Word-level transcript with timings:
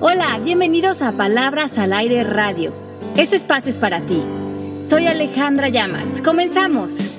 Hola, 0.00 0.38
bienvenidos 0.44 1.02
a 1.02 1.10
Palabras 1.10 1.76
al 1.76 1.92
Aire 1.92 2.22
Radio. 2.22 2.72
Este 3.16 3.34
espacio 3.34 3.68
es 3.68 3.78
para 3.78 4.00
ti. 4.00 4.24
Soy 4.88 5.08
Alejandra 5.08 5.70
Llamas. 5.70 6.22
Comenzamos. 6.22 7.16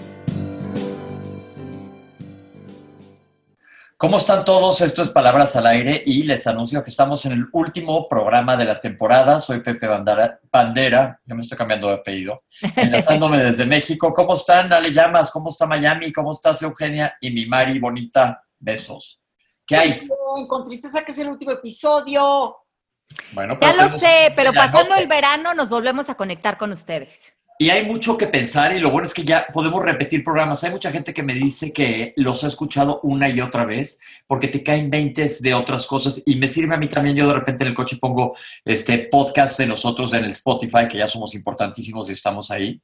¿Cómo 3.97 4.15
están 4.15 4.45
todos? 4.45 4.79
Esto 4.79 5.01
es 5.01 5.09
Palabras 5.09 5.57
al 5.57 5.67
Aire 5.67 6.01
y 6.05 6.23
les 6.23 6.47
anuncio 6.47 6.81
que 6.81 6.89
estamos 6.89 7.25
en 7.25 7.33
el 7.33 7.47
último 7.51 8.07
programa 8.07 8.55
de 8.55 8.63
la 8.63 8.79
temporada. 8.79 9.41
Soy 9.41 9.59
Pepe 9.59 9.85
Bandera, 9.85 10.39
Bandera 10.49 11.19
ya 11.25 11.35
me 11.35 11.41
estoy 11.41 11.57
cambiando 11.57 11.89
de 11.89 11.95
apellido, 11.95 12.43
enlazándome 12.77 13.43
desde 13.43 13.65
México. 13.65 14.13
¿Cómo 14.13 14.35
están, 14.35 14.71
Ale 14.71 14.93
Llamas? 14.93 15.31
¿Cómo 15.31 15.49
está 15.49 15.65
Miami? 15.65 16.13
¿Cómo 16.13 16.31
estás, 16.31 16.61
Eugenia? 16.61 17.13
Y 17.19 17.29
mi 17.31 17.45
Mari 17.45 17.77
bonita, 17.77 18.41
besos. 18.57 19.19
¿Qué 19.67 19.75
hay? 19.75 20.07
Con 20.47 20.63
tristeza 20.63 21.03
que 21.03 21.11
es 21.11 21.17
el 21.17 21.27
último 21.27 21.51
episodio. 21.51 22.55
Bueno, 23.31 23.57
ya 23.59 23.73
lo 23.73 23.89
sé, 23.89 24.33
pero 24.35 24.53
pasando 24.53 24.95
el 24.95 25.07
verano 25.07 25.53
nos 25.53 25.69
volvemos 25.69 26.09
a 26.09 26.15
conectar 26.15 26.57
con 26.57 26.71
ustedes. 26.71 27.33
Y 27.61 27.71
hay 27.71 27.85
mucho 27.85 28.15
que 28.15 28.27
pensar 28.27 28.73
y 28.73 28.79
lo 28.79 28.89
bueno 28.89 29.05
es 29.05 29.13
que 29.13 29.25
ya 29.25 29.45
podemos 29.51 29.83
repetir 29.83 30.23
programas. 30.23 30.63
Hay 30.63 30.71
mucha 30.71 30.91
gente 30.91 31.13
que 31.13 31.23
me 31.23 31.33
dice 31.33 31.73
que 31.73 32.13
los 32.15 32.41
ha 32.45 32.47
escuchado 32.47 33.01
una 33.03 33.27
y 33.27 33.41
otra 33.41 33.65
vez 33.65 33.99
porque 34.27 34.47
te 34.47 34.63
caen 34.63 34.89
veintes 34.89 35.41
de 35.41 35.53
otras 35.53 35.85
cosas 35.85 36.23
y 36.25 36.37
me 36.37 36.47
sirve 36.47 36.75
a 36.75 36.77
mí 36.77 36.87
también. 36.87 37.17
Yo 37.17 37.27
de 37.27 37.33
repente 37.33 37.65
en 37.65 37.71
el 37.71 37.73
coche 37.73 37.97
pongo 37.97 38.33
este 38.63 39.09
podcast 39.11 39.59
de 39.59 39.67
nosotros 39.67 40.13
en 40.13 40.23
el 40.23 40.31
Spotify, 40.31 40.87
que 40.89 40.99
ya 40.99 41.07
somos 41.09 41.35
importantísimos 41.35 42.09
y 42.09 42.13
estamos 42.13 42.49
ahí. 42.49 42.81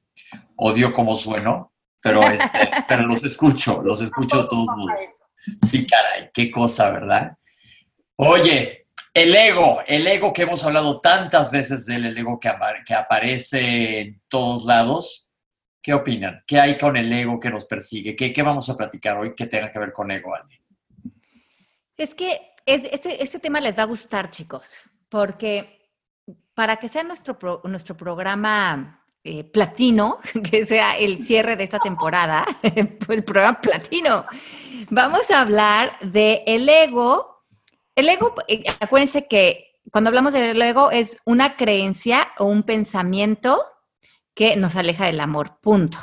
Odio 0.57 0.91
cómo 0.91 1.15
sueno, 1.15 1.71
pero, 2.01 2.23
este, 2.23 2.69
pero 2.89 3.03
los 3.07 3.23
escucho, 3.23 3.81
los 3.81 4.01
escucho 4.01 4.45
todos. 4.45 4.67
Sí, 5.65 5.87
caray, 5.87 6.29
qué 6.33 6.51
cosa, 6.51 6.91
¿verdad? 6.91 7.37
Oye, 8.17 8.84
el 9.15 9.33
ego, 9.33 9.81
el 9.87 10.05
ego 10.05 10.33
que 10.33 10.41
hemos 10.41 10.65
hablado 10.65 10.99
tantas 10.99 11.49
veces 11.49 11.85
del 11.85 12.05
el 12.05 12.17
ego 12.17 12.37
que, 12.37 12.49
aparece 12.93 14.01
en 14.01 14.21
todos 14.27 14.65
lados. 14.65 15.31
¿Qué 15.81 15.93
opinan? 15.93 16.43
¿Qué 16.45 16.59
hay 16.59 16.77
con 16.77 16.97
el 16.97 17.11
ego 17.13 17.39
que 17.39 17.49
nos 17.49 17.63
persigue? 17.63 18.13
¿Qué, 18.13 18.43
vamos 18.43 18.69
a 18.69 18.75
platicar 18.75 19.17
hoy 19.17 19.33
que 19.33 19.45
tenga 19.45 19.71
que 19.71 19.79
ver 19.79 19.93
con 19.93 20.11
ego, 20.11 20.35
Ale? 20.35 20.61
Es 21.95 22.13
que 22.13 22.41
este, 22.65 23.23
este, 23.23 23.39
tema 23.39 23.61
les 23.61 23.77
va 23.77 23.83
a 23.83 23.87
gustar, 23.87 24.31
chicos, 24.31 24.81
porque 25.07 25.93
para 26.53 26.75
que 26.75 26.89
sea 26.89 27.03
nuestro, 27.03 27.61
nuestro 27.63 27.95
programa 27.95 29.01
eh, 29.23 29.45
platino, 29.45 30.19
que 30.51 30.65
sea 30.65 30.97
el 30.97 31.23
cierre 31.23 31.55
de 31.55 31.63
esta 31.63 31.79
temporada, 31.79 32.45
el 32.63 33.23
programa 33.23 33.61
platino, 33.61 34.25
vamos 34.89 35.31
a 35.31 35.39
hablar 35.39 35.97
de 36.01 36.43
el 36.45 36.67
ego 36.67 37.34
el 37.95 38.09
ego, 38.09 38.35
eh, 38.47 38.63
acuérdense 38.79 39.27
que 39.27 39.79
cuando 39.91 40.09
hablamos 40.09 40.33
del 40.33 40.61
ego 40.61 40.91
es 40.91 41.19
una 41.25 41.55
creencia 41.57 42.29
o 42.37 42.45
un 42.45 42.63
pensamiento 42.63 43.63
que 44.33 44.55
nos 44.55 44.75
aleja 44.75 45.05
del 45.05 45.19
amor, 45.19 45.59
punto. 45.61 45.97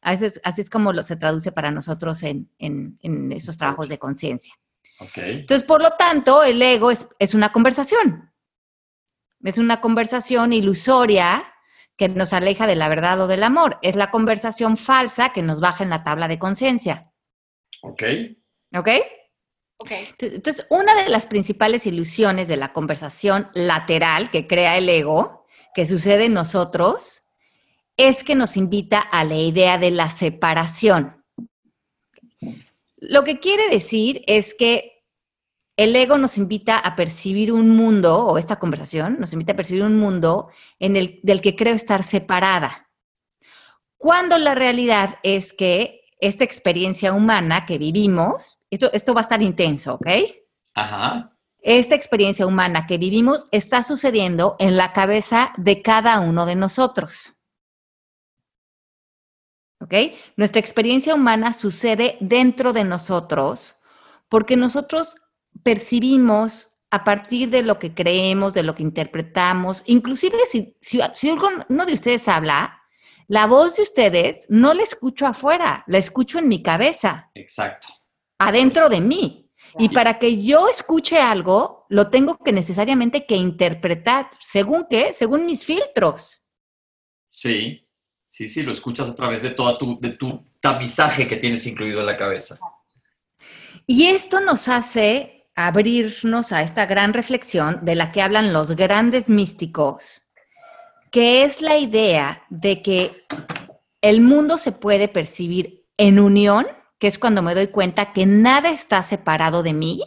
Así 0.00 0.24
es, 0.24 0.40
así 0.44 0.62
es 0.62 0.70
como 0.70 0.92
lo 0.92 1.02
se 1.02 1.16
traduce 1.16 1.52
para 1.52 1.70
nosotros 1.70 2.22
en, 2.22 2.48
estos 3.32 3.56
trabajos 3.58 3.88
de 3.88 3.98
conciencia. 3.98 4.54
Entonces, 5.16 5.66
por 5.66 5.82
lo 5.82 5.92
tanto, 5.92 6.42
el 6.42 6.60
ego 6.62 6.90
es, 6.90 7.08
es 7.18 7.34
una 7.34 7.52
conversación. 7.52 8.32
Es 9.42 9.58
una 9.58 9.80
conversación 9.80 10.52
ilusoria 10.52 11.44
que 11.96 12.08
nos 12.08 12.32
aleja 12.32 12.66
de 12.66 12.76
la 12.76 12.88
verdad 12.88 13.20
o 13.20 13.26
del 13.26 13.42
amor. 13.42 13.78
Es 13.82 13.96
la 13.96 14.10
conversación 14.10 14.76
falsa 14.76 15.32
que 15.32 15.42
nos 15.42 15.60
baja 15.60 15.84
en 15.84 15.90
la 15.90 16.04
tabla 16.04 16.28
de 16.28 16.38
conciencia. 16.38 17.12
Ok. 17.82 18.02
¿Ok? 18.74 18.88
Entonces, 20.18 20.66
una 20.70 20.94
de 20.94 21.08
las 21.08 21.26
principales 21.26 21.86
ilusiones 21.86 22.48
de 22.48 22.56
la 22.56 22.72
conversación 22.72 23.48
lateral 23.54 24.30
que 24.30 24.46
crea 24.46 24.78
el 24.78 24.88
ego, 24.88 25.46
que 25.74 25.86
sucede 25.86 26.26
en 26.26 26.34
nosotros, 26.34 27.22
es 27.96 28.24
que 28.24 28.34
nos 28.34 28.56
invita 28.56 28.98
a 28.98 29.24
la 29.24 29.36
idea 29.36 29.78
de 29.78 29.90
la 29.90 30.10
separación. 30.10 31.24
Lo 32.96 33.24
que 33.24 33.40
quiere 33.40 33.68
decir 33.68 34.22
es 34.26 34.54
que 34.54 34.92
el 35.76 35.96
ego 35.96 36.18
nos 36.18 36.38
invita 36.38 36.78
a 36.78 36.94
percibir 36.96 37.52
un 37.52 37.70
mundo, 37.70 38.26
o 38.26 38.38
esta 38.38 38.58
conversación 38.58 39.18
nos 39.18 39.32
invita 39.32 39.52
a 39.52 39.56
percibir 39.56 39.82
un 39.82 39.98
mundo 39.98 40.48
en 40.78 40.96
el, 40.96 41.20
del 41.22 41.40
que 41.40 41.56
creo 41.56 41.74
estar 41.74 42.02
separada. 42.02 42.90
Cuando 43.96 44.36
la 44.38 44.54
realidad 44.54 45.18
es 45.22 45.52
que 45.52 46.01
esta 46.22 46.44
experiencia 46.44 47.12
humana 47.12 47.66
que 47.66 47.78
vivimos, 47.78 48.60
esto, 48.70 48.90
esto 48.92 49.12
va 49.12 49.20
a 49.20 49.22
estar 49.22 49.42
intenso, 49.42 49.94
¿ok? 49.94 50.06
Ajá. 50.74 51.36
Esta 51.60 51.96
experiencia 51.96 52.46
humana 52.46 52.86
que 52.86 52.96
vivimos 52.96 53.46
está 53.50 53.82
sucediendo 53.82 54.54
en 54.60 54.76
la 54.76 54.92
cabeza 54.92 55.52
de 55.56 55.82
cada 55.82 56.20
uno 56.20 56.46
de 56.46 56.54
nosotros. 56.54 57.34
¿Ok? 59.80 59.94
Nuestra 60.36 60.60
experiencia 60.60 61.12
humana 61.14 61.52
sucede 61.52 62.16
dentro 62.20 62.72
de 62.72 62.84
nosotros 62.84 63.76
porque 64.28 64.56
nosotros 64.56 65.16
percibimos 65.64 66.78
a 66.92 67.02
partir 67.02 67.50
de 67.50 67.62
lo 67.62 67.80
que 67.80 67.94
creemos, 67.94 68.54
de 68.54 68.62
lo 68.62 68.76
que 68.76 68.84
interpretamos, 68.84 69.82
inclusive 69.86 70.38
si, 70.48 70.76
si, 70.80 71.00
si 71.14 71.30
uno 71.30 71.86
de 71.86 71.94
ustedes 71.94 72.28
habla, 72.28 72.81
la 73.28 73.46
voz 73.46 73.76
de 73.76 73.82
ustedes 73.82 74.46
no 74.48 74.74
la 74.74 74.82
escucho 74.82 75.26
afuera, 75.26 75.84
la 75.86 75.98
escucho 75.98 76.38
en 76.38 76.48
mi 76.48 76.62
cabeza. 76.62 77.30
Exacto. 77.34 77.88
Adentro 78.38 78.88
de 78.88 79.00
mí. 79.00 79.50
Y 79.78 79.88
para 79.88 80.18
que 80.18 80.42
yo 80.42 80.68
escuche 80.68 81.18
algo, 81.18 81.86
lo 81.88 82.10
tengo 82.10 82.36
que 82.36 82.52
necesariamente 82.52 83.24
que 83.24 83.36
interpretar. 83.36 84.28
¿Según 84.38 84.86
qué? 84.90 85.12
Según 85.12 85.46
mis 85.46 85.64
filtros. 85.64 86.42
Sí, 87.30 87.88
sí, 88.26 88.48
sí, 88.48 88.62
lo 88.62 88.72
escuchas 88.72 89.08
a 89.08 89.16
través 89.16 89.42
de 89.42 89.50
todo 89.50 89.78
tu, 89.78 89.98
de 90.00 90.10
tu 90.10 90.44
tamizaje 90.60 91.26
que 91.26 91.36
tienes 91.36 91.66
incluido 91.66 92.00
en 92.00 92.06
la 92.06 92.16
cabeza. 92.16 92.58
Y 93.86 94.06
esto 94.06 94.40
nos 94.40 94.68
hace 94.68 95.46
abrirnos 95.54 96.52
a 96.52 96.62
esta 96.62 96.86
gran 96.86 97.14
reflexión 97.14 97.84
de 97.84 97.94
la 97.94 98.12
que 98.12 98.22
hablan 98.22 98.52
los 98.52 98.76
grandes 98.76 99.28
místicos 99.28 100.21
que 101.12 101.44
es 101.44 101.60
la 101.60 101.76
idea 101.76 102.44
de 102.48 102.82
que 102.82 103.24
el 104.00 104.22
mundo 104.22 104.56
se 104.56 104.72
puede 104.72 105.08
percibir 105.08 105.86
en 105.98 106.18
unión, 106.18 106.66
que 106.98 107.06
es 107.06 107.18
cuando 107.18 107.42
me 107.42 107.54
doy 107.54 107.68
cuenta 107.68 108.14
que 108.14 108.24
nada 108.24 108.70
está 108.70 109.02
separado 109.02 109.62
de 109.62 109.74
mí, 109.74 110.02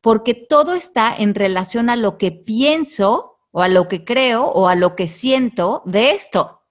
porque 0.00 0.34
todo 0.34 0.74
está 0.74 1.14
en 1.16 1.34
relación 1.34 1.88
a 1.88 1.96
lo 1.96 2.18
que 2.18 2.32
pienso 2.32 3.38
o 3.52 3.62
a 3.62 3.68
lo 3.68 3.86
que 3.86 4.04
creo 4.04 4.46
o 4.46 4.66
a 4.66 4.74
lo 4.74 4.96
que 4.96 5.06
siento 5.06 5.82
de 5.86 6.10
esto. 6.10 6.64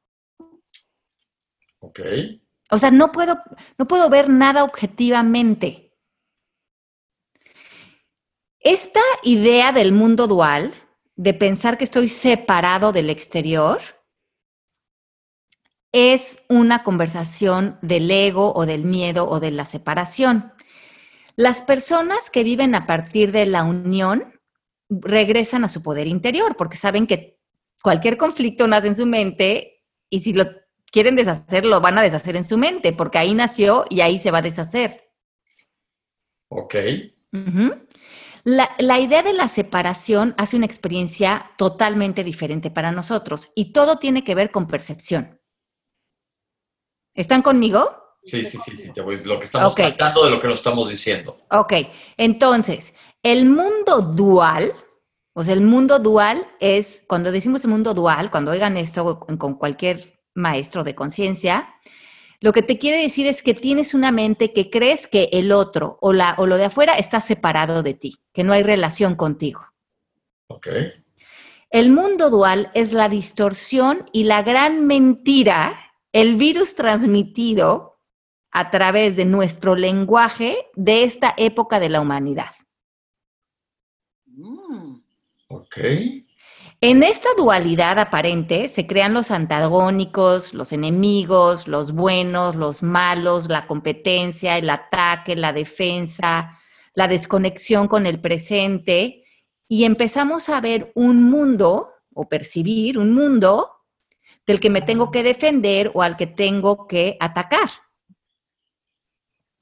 Ok. 1.80 2.02
O 2.72 2.78
sea, 2.78 2.92
no 2.92 3.14
puedo, 3.14 3.40
no 3.78 3.88
puedo 3.88 4.10
ver 4.10 4.30
nada 4.30 4.66
objetivamente. 4.66 5.96
Esta 8.60 9.02
idea 9.24 9.72
del 9.72 9.94
mundo 9.94 10.28
dual 10.28 10.74
de 11.20 11.34
pensar 11.34 11.78
que 11.78 11.84
estoy 11.84 12.08
separado 12.08 12.94
del 12.94 13.10
exterior 13.10 13.82
es 15.92 16.40
una 16.48 16.82
conversación 16.82 17.78
del 17.82 18.10
ego 18.10 18.54
o 18.54 18.66
del 18.66 18.86
miedo 18.86 19.30
o 19.30 19.42
de 19.42 19.52
la 19.52 19.66
separación. 19.66 20.54
Las 21.36 21.62
personas 21.62 22.30
que 22.30 22.46
viven 22.46 22.74
a 22.74 22.88
partir 22.88 23.34
de 23.34 23.46
la 23.48 23.66
unión 23.66 24.40
regresan 24.90 25.66
a 25.66 25.70
su 25.70 25.84
poder 25.84 26.08
interior 26.08 26.56
porque 26.56 26.78
saben 26.78 27.06
que 27.06 27.38
cualquier 27.84 28.16
conflicto 28.16 28.66
nace 28.66 28.88
en 28.88 28.96
su 28.96 29.06
mente 29.06 29.84
y 30.10 30.22
si 30.22 30.32
lo 30.32 30.46
quieren 30.90 31.18
deshacer, 31.18 31.66
lo 31.66 31.82
van 31.82 31.98
a 31.98 32.02
deshacer 32.02 32.38
en 32.38 32.46
su 32.46 32.58
mente 32.58 32.94
porque 32.94 33.18
ahí 33.18 33.34
nació 33.34 33.84
y 33.90 34.00
ahí 34.00 34.20
se 34.20 34.32
va 34.32 34.38
a 34.38 34.44
deshacer. 34.44 35.12
Ok. 36.48 36.76
La, 38.50 39.00
idea 39.00 39.22
de 39.22 39.34
la 39.34 39.48
separación 39.48 40.34
hace 40.38 40.58
una 40.58 40.66
experiencia 40.66 41.52
totalmente 41.56 42.24
diferente 42.24 42.72
para 42.72 42.92
nosotros 42.92 43.52
y 43.54 43.74
todo 43.74 43.98
tiene 43.98 44.24
que 44.24 44.34
ver 44.34 44.50
con 44.50 44.68
percepción. 44.68 45.40
¿Están 47.14 47.44
conmigo? 47.44 47.96
Sí, 48.24 48.44
sí, 48.44 48.58
sí, 48.58 48.76
sí, 48.76 48.92
lo 48.96 49.38
que 49.38 49.46
estamos 49.46 49.76
tratando 49.76 50.26
de 50.26 50.32
lo 50.32 50.42
que 50.42 50.48
nos 50.48 50.58
estamos 50.58 50.90
diciendo. 50.90 51.38
Ok, 51.52 51.74
entonces, 52.18 52.96
el 53.22 53.46
mundo 53.46 54.02
dual, 54.02 54.74
o 55.34 55.44
sea, 55.44 55.54
el 55.54 55.62
mundo 55.62 56.00
dual 56.00 56.48
es, 56.60 57.04
cuando 57.08 57.32
decimos 57.32 57.64
el 57.64 57.70
mundo 57.70 57.94
dual, 57.94 58.32
cuando 58.32 58.52
oigan 58.52 58.78
esto 58.78 59.20
con 59.20 59.56
cualquier 59.56 60.24
maestro 60.34 60.84
de 60.84 60.96
conciencia, 60.96 61.76
lo 62.42 62.54
que 62.54 62.62
te 62.62 62.78
quiere 62.80 63.02
decir 63.02 63.28
es 63.28 63.44
que 63.44 63.54
tienes 63.54 63.94
una 63.94 64.12
mente 64.12 64.54
que 64.54 64.70
crees 64.70 65.08
que 65.08 65.30
el 65.34 65.52
otro 65.52 65.98
o, 66.02 66.14
la, 66.14 66.36
o 66.38 66.46
lo 66.46 66.58
de 66.58 66.66
afuera 66.66 66.94
está 66.94 67.20
separado 67.20 67.84
de 67.84 67.94
ti, 67.94 68.16
que 68.34 68.44
no 68.44 68.54
hay 68.54 68.64
relación 68.64 69.16
contigo. 69.16 69.66
Ok. 70.48 70.68
El 71.70 71.92
mundo 71.92 72.30
dual 72.30 72.72
es 72.74 72.94
la 72.94 73.10
distorsión 73.10 74.10
y 74.14 74.24
la 74.24 74.42
gran 74.42 74.88
mentira, 74.88 75.92
el 76.14 76.36
virus 76.36 76.76
transmitido 76.76 78.00
a 78.52 78.72
través 78.72 79.16
de 79.16 79.26
nuestro 79.26 79.76
lenguaje 79.76 80.58
de 80.76 81.04
esta 81.04 81.34
época 81.38 81.80
de 81.80 81.90
la 81.90 82.02
humanidad. 82.02 82.52
Mm. 84.26 85.02
Ok. 85.50 85.78
En 86.82 87.04
esta 87.04 87.28
dualidad 87.36 88.00
aparente 88.00 88.70
se 88.70 88.88
crean 88.88 89.14
los 89.14 89.32
antagónicos, 89.32 90.54
los 90.54 90.72
enemigos, 90.72 91.68
los 91.68 91.92
buenos, 91.92 92.56
los 92.56 92.84
malos, 92.84 93.50
la 93.50 93.68
competencia, 93.68 94.58
el 94.58 94.70
ataque, 94.70 95.36
la 95.36 95.52
defensa, 95.52 96.58
la 96.94 97.10
desconexión 97.10 97.90
con 97.90 98.06
el 98.06 98.22
presente 98.22 99.26
y 99.68 99.84
empezamos 99.84 100.48
a 100.48 100.62
ver 100.62 100.94
un 100.96 101.30
mundo 101.30 101.90
o 102.14 102.30
percibir 102.30 102.98
un 102.98 103.14
mundo 103.14 103.72
del 104.48 104.62
que 104.62 104.70
me 104.70 104.82
tengo 104.82 105.12
que 105.12 105.22
defender 105.22 105.92
o 105.94 106.02
al 106.02 106.16
que 106.16 106.28
tengo 106.28 106.88
que 106.88 107.18
atacar. 107.20 107.70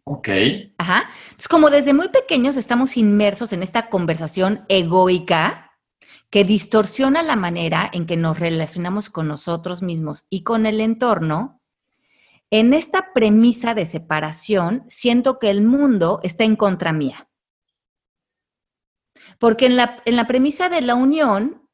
Ok. 0.04 0.30
Ajá. 0.78 1.10
Entonces, 1.24 1.48
como 1.48 1.72
desde 1.72 1.94
muy 1.94 2.10
pequeños 2.10 2.58
estamos 2.58 2.96
inmersos 2.96 3.54
en 3.54 3.64
esta 3.64 3.90
conversación 3.90 4.66
egoica, 4.70 5.67
que 6.30 6.44
distorsiona 6.44 7.24
la 7.24 7.36
manera 7.36 7.90
en 7.94 8.06
que 8.06 8.18
nos 8.18 8.40
relacionamos 8.40 9.10
con 9.10 9.28
nosotros 9.28 9.82
mismos 9.82 10.26
y 10.30 10.44
con 10.44 10.66
el 10.66 10.82
entorno, 10.82 11.62
en 12.50 12.74
esta 12.74 13.14
premisa 13.14 13.74
de 13.74 13.86
separación 13.86 14.86
siento 14.88 15.40
que 15.40 15.50
el 15.50 15.62
mundo 15.62 16.20
está 16.24 16.44
en 16.44 16.56
contra 16.56 16.94
mía. 16.94 17.30
Porque 19.40 19.66
en 19.66 19.76
la, 19.76 20.02
en 20.06 20.16
la 20.16 20.28
premisa 20.28 20.70
de 20.70 20.82
la 20.82 20.96
unión, 20.96 21.68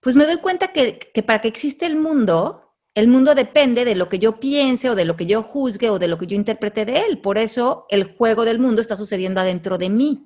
pues 0.00 0.16
me 0.16 0.26
doy 0.26 0.38
cuenta 0.38 0.72
que, 0.72 0.98
que 1.12 1.22
para 1.22 1.40
que 1.40 1.48
existe 1.48 1.86
el 1.86 1.96
mundo, 1.96 2.74
el 2.94 3.08
mundo 3.08 3.34
depende 3.34 3.84
de 3.84 3.94
lo 3.94 4.08
que 4.08 4.18
yo 4.18 4.40
piense 4.40 4.90
o 4.90 4.94
de 4.94 5.04
lo 5.04 5.16
que 5.16 5.26
yo 5.26 5.42
juzgue 5.42 5.90
o 5.90 5.98
de 5.98 6.08
lo 6.08 6.18
que 6.18 6.26
yo 6.26 6.36
interprete 6.36 6.84
de 6.84 7.06
él. 7.06 7.20
Por 7.20 7.38
eso 7.38 7.86
el 7.88 8.16
juego 8.16 8.44
del 8.44 8.58
mundo 8.58 8.80
está 8.80 8.96
sucediendo 8.96 9.40
adentro 9.40 9.78
de 9.78 9.90
mí. 9.90 10.25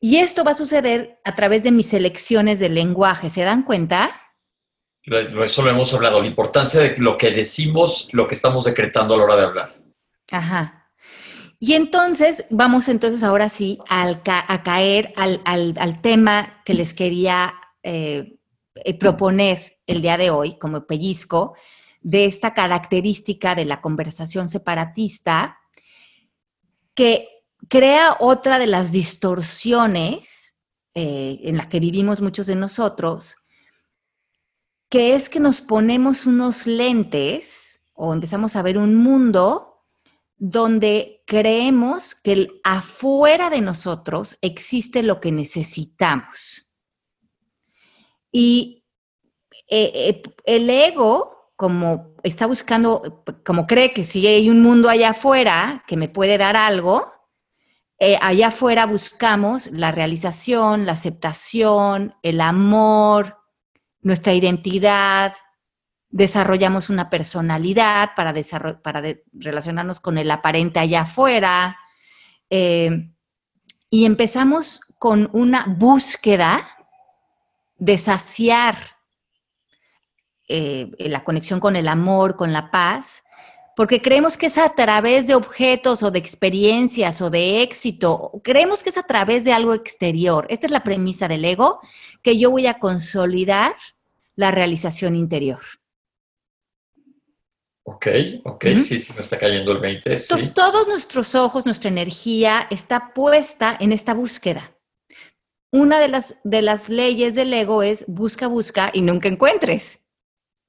Y 0.00 0.16
esto 0.16 0.44
va 0.44 0.52
a 0.52 0.56
suceder 0.56 1.20
a 1.24 1.34
través 1.34 1.62
de 1.62 1.70
mis 1.70 1.92
elecciones 1.92 2.58
de 2.58 2.70
lenguaje. 2.70 3.28
¿Se 3.28 3.42
dan 3.42 3.62
cuenta? 3.62 4.10
Eso 5.02 5.62
lo 5.62 5.70
hemos 5.70 5.92
hablado, 5.92 6.20
la 6.20 6.26
importancia 6.26 6.80
de 6.80 6.94
lo 6.98 7.16
que 7.16 7.30
decimos, 7.30 8.08
lo 8.12 8.26
que 8.26 8.34
estamos 8.34 8.64
decretando 8.64 9.14
a 9.14 9.18
la 9.18 9.24
hora 9.24 9.36
de 9.36 9.42
hablar. 9.44 9.74
Ajá. 10.32 10.80
Y 11.58 11.74
entonces, 11.74 12.46
vamos 12.48 12.88
entonces 12.88 13.22
ahora 13.22 13.50
sí 13.50 13.78
a 13.88 14.22
caer 14.62 15.12
al, 15.16 16.00
tema 16.00 16.62
que 16.64 16.72
les 16.72 16.94
quería 16.94 17.54
eh, 17.82 18.38
eh, 18.76 18.98
proponer 18.98 19.78
el 19.86 20.00
día 20.00 20.16
de 20.16 20.30
hoy 20.30 20.58
como 20.58 20.86
pellizco 20.86 21.54
de 22.00 22.24
esta 22.24 22.54
característica 22.54 23.54
de 23.54 23.66
la 23.66 23.82
conversación 23.82 24.48
separatista 24.48 25.58
que 26.94 27.28
crea 27.68 28.16
otra 28.20 28.58
de 28.58 28.66
las 28.66 28.92
distorsiones 28.92 30.58
eh, 30.94 31.40
en 31.44 31.56
la 31.56 31.68
que 31.68 31.80
vivimos 31.80 32.20
muchos 32.20 32.46
de 32.46 32.56
nosotros, 32.56 33.36
que 34.88 35.14
es 35.14 35.28
que 35.28 35.38
nos 35.38 35.60
ponemos 35.60 36.26
unos 36.26 36.66
lentes 36.66 37.82
o 37.94 38.12
empezamos 38.12 38.56
a 38.56 38.62
ver 38.62 38.76
un 38.76 38.96
mundo 38.96 39.84
donde 40.36 41.22
creemos 41.26 42.14
que 42.14 42.48
afuera 42.64 43.50
de 43.50 43.60
nosotros 43.60 44.38
existe 44.40 45.02
lo 45.02 45.20
que 45.20 45.30
necesitamos. 45.30 46.72
Y 48.32 48.84
eh, 49.68 49.92
eh, 49.94 50.22
el 50.44 50.68
ego, 50.70 51.52
como 51.56 52.14
está 52.22 52.46
buscando, 52.46 53.22
como 53.44 53.66
cree 53.66 53.92
que 53.92 54.02
si 54.02 54.26
hay 54.26 54.50
un 54.50 54.62
mundo 54.62 54.88
allá 54.88 55.10
afuera 55.10 55.84
que 55.86 55.96
me 55.96 56.08
puede 56.08 56.38
dar 56.38 56.56
algo, 56.56 57.12
eh, 58.02 58.18
allá 58.22 58.48
afuera 58.48 58.86
buscamos 58.86 59.70
la 59.72 59.92
realización, 59.92 60.86
la 60.86 60.92
aceptación, 60.92 62.14
el 62.22 62.40
amor, 62.40 63.36
nuestra 64.00 64.32
identidad, 64.32 65.34
desarrollamos 66.08 66.88
una 66.88 67.10
personalidad 67.10 68.12
para, 68.16 68.32
relacionarnos 69.32 70.00
con 70.00 70.16
el 70.16 70.30
aparente 70.30 70.80
allá 70.80 71.02
afuera 71.02 71.78
eh, 72.48 73.10
y 73.90 74.06
empezamos 74.06 74.80
con 74.98 75.28
una 75.34 75.66
búsqueda 75.68 76.66
de 77.76 77.98
saciar 77.98 78.78
eh, 80.48 80.90
la 80.98 81.22
conexión 81.22 81.60
con 81.60 81.76
el 81.76 81.86
amor, 81.86 82.36
con 82.36 82.54
la 82.54 82.70
paz, 82.70 83.24
porque 83.76 84.02
creemos 84.02 84.36
que 84.36 84.46
es 84.46 84.58
a 84.58 84.74
través 84.74 85.26
de 85.26 85.34
objetos 85.34 86.02
o 86.02 86.10
de 86.10 86.18
experiencias 86.18 87.20
o 87.22 87.30
de 87.30 87.62
éxito, 87.62 88.32
creemos 88.42 88.82
que 88.82 88.90
es 88.90 88.98
a 88.98 89.04
través 89.04 89.44
de 89.44 89.52
algo 89.52 89.74
exterior. 89.74 90.46
Esta 90.50 90.66
es 90.66 90.72
la 90.72 90.82
premisa 90.82 91.28
del 91.28 91.44
ego, 91.44 91.80
que 92.22 92.38
yo 92.38 92.50
voy 92.50 92.66
a 92.66 92.78
consolidar 92.78 93.74
la 94.34 94.50
realización 94.50 95.16
interior. 95.16 95.60
Ok, 97.84 98.06
ok, 98.44 98.64
sí, 98.80 99.00
sí, 99.00 99.12
me 99.14 99.22
está 99.22 99.38
cayendo 99.38 99.72
el 99.72 99.78
20. 99.78 100.12
Entonces, 100.12 100.54
todos 100.54 100.86
nuestros 100.86 101.34
ojos, 101.34 101.64
nuestra 101.64 101.88
energía 101.88 102.66
está 102.70 103.12
puesta 103.14 103.76
en 103.80 103.92
esta 103.92 104.14
búsqueda. 104.14 104.76
Una 105.72 105.98
de 105.98 106.08
las, 106.08 106.36
de 106.44 106.62
las 106.62 106.88
leyes 106.88 107.34
del 107.34 107.52
ego 107.52 107.82
es 107.82 108.04
busca, 108.06 108.48
busca 108.48 108.90
y 108.92 109.02
nunca 109.02 109.28
encuentres. 109.28 110.00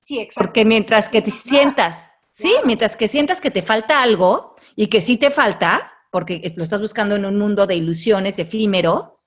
Sí, 0.01 0.19
exacto. 0.19 0.47
Porque 0.47 0.65
mientras 0.65 1.09
que 1.09 1.21
te 1.21 1.31
sientas 1.31 2.10
Sí, 2.41 2.55
mientras 2.65 2.95
que 2.95 3.07
sientas 3.07 3.39
que 3.39 3.51
te 3.51 3.61
falta 3.61 4.01
algo 4.01 4.55
y 4.75 4.87
que 4.87 5.01
sí 5.01 5.17
te 5.17 5.29
falta, 5.29 5.91
porque 6.09 6.53
lo 6.55 6.63
estás 6.63 6.81
buscando 6.81 7.15
en 7.15 7.25
un 7.25 7.37
mundo 7.37 7.67
de 7.67 7.75
ilusiones 7.75 8.39
efímero, 8.39 9.19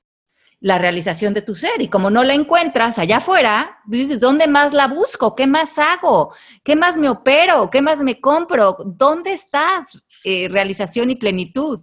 la 0.59 0.79
realización 0.79 1.33
de 1.33 1.43
tu 1.43 1.55
ser. 1.55 1.81
Y 1.81 1.89
como 1.89 2.11
no 2.11 2.25
la 2.25 2.35
encuentras 2.35 2.99
allá 2.99 3.19
afuera, 3.19 3.79
dices, 3.87 4.19
¿dónde 4.19 4.49
más 4.49 4.73
la 4.73 4.89
busco? 4.89 5.37
¿Qué 5.37 5.47
más 5.47 5.79
hago? 5.79 6.35
¿Qué 6.65 6.75
más 6.75 6.97
me 6.97 7.09
opero? 7.09 7.71
¿Qué 7.71 7.83
más 7.83 8.01
me 8.01 8.21
compro? 8.21 8.77
¿Dónde 8.85 9.33
estás? 9.33 10.03
Eh, 10.25 10.49
realización 10.51 11.11
y 11.11 11.15
plenitud. 11.15 11.83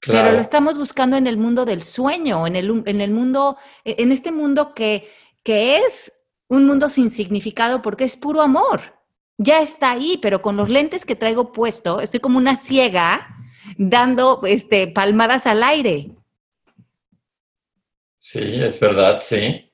Pero 0.00 0.32
lo 0.32 0.40
estamos 0.40 0.76
buscando 0.76 1.16
en 1.16 1.28
el 1.28 1.36
mundo 1.36 1.64
del 1.64 1.82
sueño, 1.82 2.48
en 2.48 2.56
el, 2.56 2.82
en 2.86 3.00
el 3.00 3.12
mundo, 3.12 3.58
en 3.84 4.10
este 4.10 4.32
mundo 4.32 4.74
que, 4.74 5.08
que 5.42 5.78
es 5.78 6.24
un 6.48 6.66
mundo 6.66 6.88
sin 6.88 7.10
significado 7.10 7.82
porque 7.82 8.04
es 8.04 8.16
puro 8.16 8.40
amor 8.40 8.95
ya 9.38 9.60
está 9.60 9.90
ahí, 9.90 10.18
pero 10.20 10.42
con 10.42 10.56
los 10.56 10.68
lentes 10.68 11.04
que 11.04 11.16
traigo 11.16 11.52
puesto, 11.52 12.00
estoy 12.00 12.20
como 12.20 12.38
una 12.38 12.56
ciega 12.56 13.34
dando 13.76 14.40
este, 14.44 14.88
palmadas 14.88 15.46
al 15.46 15.62
aire. 15.62 16.12
Sí, 18.18 18.40
es 18.42 18.80
verdad, 18.80 19.18
sí. 19.20 19.70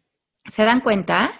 ¿Se 0.46 0.64
dan 0.64 0.80
cuenta? 0.80 1.32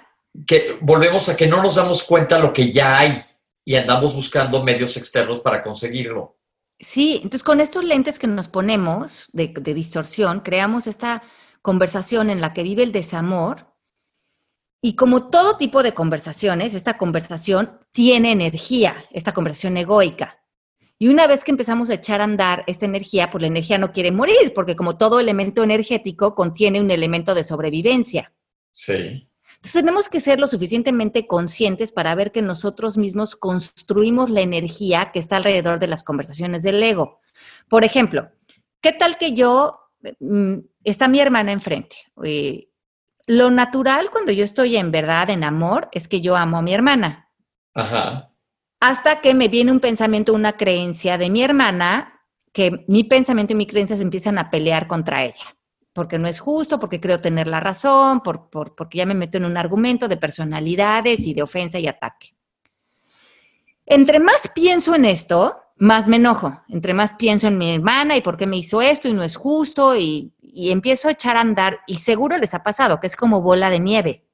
Que 0.47 0.79
volvemos 0.81 1.29
a 1.29 1.37
que 1.37 1.47
no 1.47 1.63
nos 1.63 1.75
damos 1.75 2.05
cuenta 2.05 2.39
lo 2.39 2.53
que 2.53 2.71
ya 2.71 2.99
hay 2.99 3.21
y 3.65 3.77
andamos 3.77 4.15
buscando 4.15 4.63
medios 4.63 4.97
externos 4.97 5.41
para 5.41 5.63
conseguirlo. 5.63 6.39
Sí, 6.79 7.17
entonces 7.17 7.43
con 7.43 7.61
estos 7.61 7.85
lentes 7.85 8.19
que 8.19 8.27
nos 8.27 8.49
ponemos 8.49 9.29
de 9.33 9.75
distorsión, 9.75 10.41
creamos 10.41 10.87
esta 10.87 11.23
conversación 11.61 12.31
en 12.31 12.41
la 12.41 12.53
que 12.55 12.63
vive 12.65 12.83
el 12.83 12.93
desamor 12.93 13.72
y 14.85 14.97
como 14.97 15.31
todo 15.31 15.57
tipo 15.57 15.85
de 15.85 15.95
conversaciones, 15.95 16.75
esta 16.75 16.99
conversación 16.99 17.79
tiene 17.93 18.33
energía, 18.33 18.97
esta 19.13 19.33
conversación 19.33 19.77
egoica. 19.77 20.41
Y 20.99 21.07
una 21.07 21.29
vez 21.29 21.45
que 21.45 21.53
empezamos 21.53 21.89
a 21.89 21.95
echar 21.95 22.21
a 22.21 22.25
andar 22.25 22.65
esta 22.67 22.85
energía, 22.85 23.31
pues 23.31 23.43
la 23.43 23.47
energía 23.47 23.79
no 23.79 23.93
quiere 23.93 24.11
morir, 24.11 24.53
porque 24.53 24.75
como 24.75 24.99
todo 24.99 25.21
elemento 25.21 25.63
energético 25.63 26.35
contiene 26.35 26.81
un 26.81 26.91
elemento 26.91 27.33
de 27.33 27.45
sobrevivencia. 27.45 28.33
Sí. 28.73 29.29
Entonces 29.63 29.73
tenemos 29.73 30.09
que 30.09 30.21
ser 30.21 30.41
lo 30.41 30.49
suficientemente 30.49 31.29
conscientes 31.29 31.93
para 31.93 32.17
ver 32.17 32.33
que 32.33 32.43
nosotros 32.43 32.99
mismos 32.99 33.37
construimos 33.37 34.31
la 34.31 34.41
energía 34.41 35.13
que 35.13 35.21
está 35.21 35.37
alrededor 35.37 35.79
de 35.79 35.87
las 35.87 36.03
conversaciones 36.03 36.65
del 36.65 36.83
ego. 36.83 37.21
Por 37.69 37.85
ejemplo, 37.85 38.33
¿qué 38.81 38.93
tal 38.93 39.17
que 39.17 39.33
yo, 39.33 39.79
mm, 40.19 40.55
está 40.83 41.07
mi 41.07 41.21
hermana 41.21 41.53
enfrente? 41.53 41.95
Eh, 42.25 42.69
lo 43.27 43.51
natural 43.51 44.11
cuando 44.11 44.33
yo 44.33 44.45
estoy 44.45 44.77
en 44.77 44.91
verdad, 44.91 45.31
en 45.31 45.45
amor, 45.45 45.89
es 45.93 46.09
que 46.09 46.21
yo 46.21 46.37
amo 46.37 46.59
a 46.59 46.63
mi 46.63 46.75
hermana. 46.75 47.31
Ajá. 47.75 48.31
Hasta 48.81 49.21
que 49.21 49.35
me 49.35 49.49
viene 49.49 49.71
un 49.71 49.81
pensamiento, 49.81 50.35
una 50.35 50.57
creencia 50.57 51.19
de 51.19 51.31
mi 51.31 51.43
hermana, 51.43 52.21
que 52.53 52.85
mi 52.89 53.05
pensamiento 53.05 53.53
y 53.53 53.57
mi 53.57 53.67
creencia 53.67 53.97
se 53.97 54.03
empiezan 54.03 54.39
a 54.39 54.51
pelear 54.51 54.87
contra 54.87 55.25
ella. 55.25 55.57
Porque 55.93 56.19
no 56.19 56.27
es 56.27 56.41
justo, 56.41 56.81
porque 56.81 57.01
creo 57.01 57.21
tener 57.21 57.47
la 57.47 57.61
razón, 57.61 58.23
por, 58.23 58.49
porque 58.51 58.99
ya 58.99 59.07
me 59.07 59.15
meto 59.15 59.39
en 59.39 59.45
un 59.45 59.57
argumento 59.57 60.09
de 60.09 60.17
personalidades 60.17 61.21
y 61.27 61.35
de 61.35 61.43
ofensa 61.43 61.79
y 61.79 61.87
ataque. 61.87 62.35
Entre 63.87 64.19
más 64.19 64.51
pienso 64.55 64.95
en 64.95 65.05
esto, 65.05 65.57
más 65.77 66.09
me 66.09 66.17
enojo. 66.17 66.63
Entre 66.69 66.95
más 66.95 67.15
pienso 67.15 67.49
en 67.49 67.59
mi 67.59 67.75
hermana 67.75 68.17
y 68.17 68.23
por 68.23 68.37
qué 68.37 68.47
me 68.47 68.57
hizo 68.57 68.81
esto 68.81 69.09
y 69.09 69.13
no 69.13 69.23
es 69.23 69.37
justo 69.37 69.97
y, 69.97 70.32
empiezo 70.55 71.09
a 71.09 71.13
echar 71.13 71.37
a 71.37 71.41
andar 71.41 71.81
y 71.87 71.97
seguro 71.97 72.37
les 72.39 72.55
ha 72.55 72.63
pasado 72.63 73.01
que 73.01 73.07
es 73.07 73.17
como 73.17 73.41
bola 73.43 73.71
de 73.71 73.81
nieve. 73.81 74.27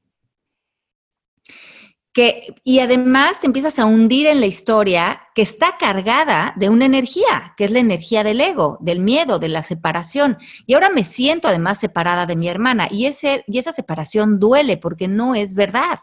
que, 2.12 2.54
y 2.64 2.80
además 2.80 3.40
te 3.40 3.46
empiezas 3.46 3.78
a 3.78 3.84
hundir 3.86 4.26
en 4.26 4.40
la 4.40 4.46
historia 4.46 5.20
que 5.36 5.42
está 5.42 5.76
cargada 5.78 6.52
de 6.56 6.68
una 6.68 6.84
energía, 6.86 7.54
que 7.56 7.64
es 7.64 7.70
la 7.70 7.78
energía 7.78 8.24
del 8.24 8.40
ego, 8.40 8.76
del 8.80 8.98
miedo, 8.98 9.38
de 9.38 9.48
la 9.48 9.62
separación. 9.62 10.36
Y 10.66 10.74
ahora 10.74 10.90
me 10.90 11.04
siento 11.04 11.46
además 11.46 11.78
separada 11.78 12.26
de 12.26 12.34
mi 12.34 12.48
hermana 12.48 12.88
y, 12.90 13.06
ese, 13.06 13.44
y 13.46 13.58
esa 13.58 13.72
separación 13.72 14.40
duele 14.40 14.78
porque 14.78 15.06
no 15.06 15.36
es 15.36 15.54
verdad. 15.54 16.00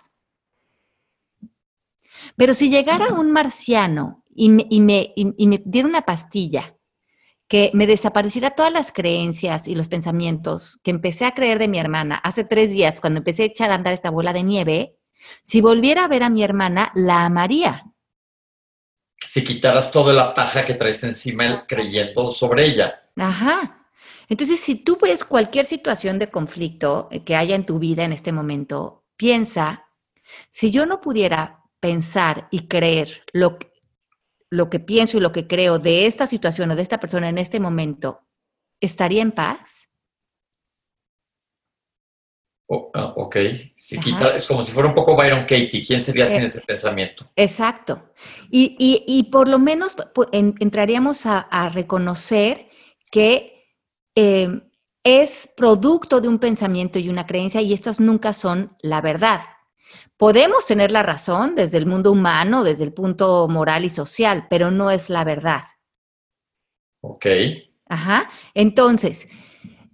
Pero 2.38 2.54
si 2.54 2.70
llegara 2.70 3.14
un 3.14 3.32
marciano 3.32 4.24
y 4.34 4.50
me, 4.50 4.66
y 4.70 4.80
me, 4.80 5.14
y 5.16 5.48
me 5.48 5.62
diera 5.66 5.88
una 5.88 6.04
pastilla 6.04 6.75
que 7.48 7.70
me 7.74 7.88
desapareciera 7.88 8.52
todas 8.52 8.74
las 8.74 8.92
creencias 8.92 9.68
y 9.68 9.76
los 9.76 9.88
pensamientos 9.88 10.80
que 10.84 10.92
empecé 10.92 11.26
a 11.26 11.34
creer 11.34 11.60
de 11.60 11.68
mi 11.68 11.80
hermana 11.80 12.16
hace 12.16 12.44
tres 12.44 12.72
días, 12.72 13.00
cuando 13.00 13.20
empecé 13.20 13.44
a 13.44 13.48
echar 13.48 13.72
a 13.72 13.76
andar 13.76 13.94
esta 13.94 14.10
bola 14.10 14.34
de 14.34 14.44
nieve, 14.44 14.98
si 15.44 15.62
volviera 15.62 16.06
a 16.06 16.08
ver 16.08 16.24
a 16.24 16.30
mi 16.30 16.44
hermana, 16.44 16.92
la 16.96 17.26
amaría. 17.26 17.86
Si 19.24 19.44
quitaras 19.44 19.92
toda 19.92 20.14
la 20.14 20.34
paja 20.34 20.66
que 20.66 20.74
traes 20.74 21.04
encima 21.04 21.66
creyendo 21.68 22.32
sobre 22.32 22.66
ella. 22.66 23.10
Ajá. 23.16 23.88
Entonces, 24.28 24.60
si 24.60 24.76
tú 24.76 24.98
ves 25.02 25.24
cualquier 25.24 25.66
situación 25.66 26.20
de 26.20 26.30
conflicto 26.30 27.08
eh, 27.12 27.24
que 27.24 27.36
haya 27.36 27.56
en 27.56 27.66
tu 27.66 27.80
vida 27.80 28.04
en 28.04 28.14
este 28.14 28.32
momento, 28.32 29.06
piensa, 29.18 29.88
si 30.50 30.72
yo 30.72 30.86
no 30.86 31.02
pudiera 31.02 31.64
pensar 31.80 32.48
y 32.52 32.68
creer 32.68 33.24
lo, 33.32 33.60
lo 34.52 34.70
que 34.70 34.80
pienso 34.80 35.18
y 35.18 35.22
lo 35.22 35.32
que 35.32 35.48
creo 35.48 35.80
de 35.80 36.06
esta 36.06 36.28
situación 36.28 36.72
o 36.72 36.76
de 36.76 36.82
esta 36.82 37.00
persona 37.00 37.30
en 37.30 37.38
este 37.38 37.60
momento, 37.60 38.22
¿estaría 38.80 39.22
en 39.22 39.32
paz? 39.32 39.90
Oh, 42.68 42.90
ah, 42.96 43.14
ok, 43.16 43.38
si 43.76 44.00
quita, 44.00 44.36
es 44.36 44.48
como 44.48 44.64
si 44.64 44.72
fuera 44.72 44.90
un 44.90 44.96
poco 44.96 45.16
Byron 45.16 45.42
Katie, 45.42 45.86
¿quién 45.86 46.00
sería 46.00 46.26
sin 46.26 46.42
eh, 46.42 46.46
ese 46.46 46.62
pensamiento? 46.62 47.30
Exacto. 47.36 48.10
Y, 48.50 48.76
y, 48.80 49.04
y 49.06 49.30
por 49.30 49.48
lo 49.48 49.60
menos 49.60 49.96
entraríamos 50.32 51.28
a, 51.28 51.40
a, 51.40 51.70
reconocer 51.70 52.70
que 53.12 53.70
eh, 54.16 54.62
es 55.04 55.48
producto 55.56 56.22
de 56.22 56.28
un 56.28 56.40
pensamiento 56.40 56.98
y 56.98 57.10
una 57.10 57.28
creencia 57.28 57.62
y 57.62 57.72
estas 57.72 58.00
nunca 58.00 58.34
son 58.34 58.76
la 58.82 59.00
verdad. 59.00 59.42
Podemos 60.18 60.66
tener 60.66 60.92
la 60.92 61.04
razón 61.04 61.56
desde 61.56 61.78
el 61.78 61.86
mundo 61.86 62.12
humano, 62.12 62.64
desde 62.64 62.84
el 62.84 62.94
punto 62.94 63.48
moral 63.48 63.86
y 63.86 63.90
social, 63.90 64.48
pero 64.50 64.72
no 64.72 64.92
es 64.92 65.10
la 65.10 65.24
verdad. 65.24 65.64
Ok. 67.02 67.26
Ajá. 67.88 68.30
Entonces, 68.54 69.28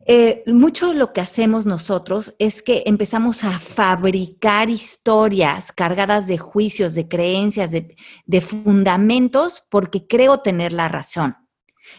eh, 0.06 0.44
mucho 0.48 0.90
de 0.90 0.96
lo 0.96 1.14
que 1.14 1.22
hacemos 1.22 1.66
nosotros 1.66 2.34
es 2.40 2.62
que 2.62 2.84
empezamos 2.86 3.44
a 3.44 3.60
fabricar 3.60 4.70
historias 4.70 5.72
cargadas 5.72 6.28
de 6.28 6.38
juicios, 6.38 6.96
de 6.96 7.08
creencias, 7.08 7.70
de, 7.72 7.96
de, 8.26 8.42
fundamentos, 8.42 9.64
porque 9.70 10.08
creo 10.08 10.40
tener 10.40 10.74
la 10.74 10.90
razón. 10.90 11.36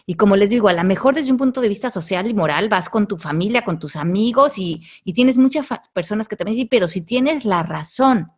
Y 0.05 0.15
como 0.15 0.35
les 0.35 0.49
digo, 0.49 0.69
a 0.69 0.73
lo 0.73 0.83
mejor 0.83 1.15
desde 1.15 1.31
un 1.31 1.37
punto 1.37 1.61
de 1.61 1.69
vista 1.69 1.89
social 1.89 2.27
y 2.27 2.33
moral 2.33 2.69
vas 2.69 2.89
con 2.89 3.07
tu 3.07 3.17
familia, 3.17 3.63
con 3.63 3.79
tus 3.79 3.95
amigos 3.95 4.57
y, 4.57 4.81
tienes 5.13 5.37
muchas 5.37 5.67
personas 5.93 6.27
que 6.27 6.35
también 6.35 6.55
dicen, 6.55 6.69
pero 6.69 6.87
si 6.87 7.01
tienes 7.01 7.45
la 7.45 7.63
razón. 7.63 8.31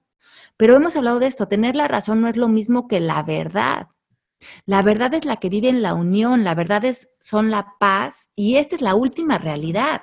Pero 0.58 0.76
hemos 0.76 0.96
hablado 0.96 1.20
de 1.20 1.28
esto, 1.28 1.48
tener 1.48 1.76
la 1.76 1.88
razón 1.88 2.22
no 2.22 2.28
es 2.28 2.38
lo 2.38 2.48
mismo 2.48 2.88
que 2.88 3.00
la 3.00 3.24
verdad. 3.24 3.88
La 4.66 4.82
verdad 4.82 5.14
es 5.14 5.26
la 5.26 5.38
que 5.38 5.50
vive 5.50 5.70
en 5.70 5.82
la 5.82 5.94
unión, 5.94 6.44
la 6.44 6.56
verdad 6.56 6.86
es, 6.86 7.10
son 7.20 7.52
la 7.52 7.76
paz 7.80 8.32
y 8.36 8.58
esta 8.58 8.76
es 8.76 8.82
la 8.82 8.96
última 8.96 9.38
realidad. 9.38 10.02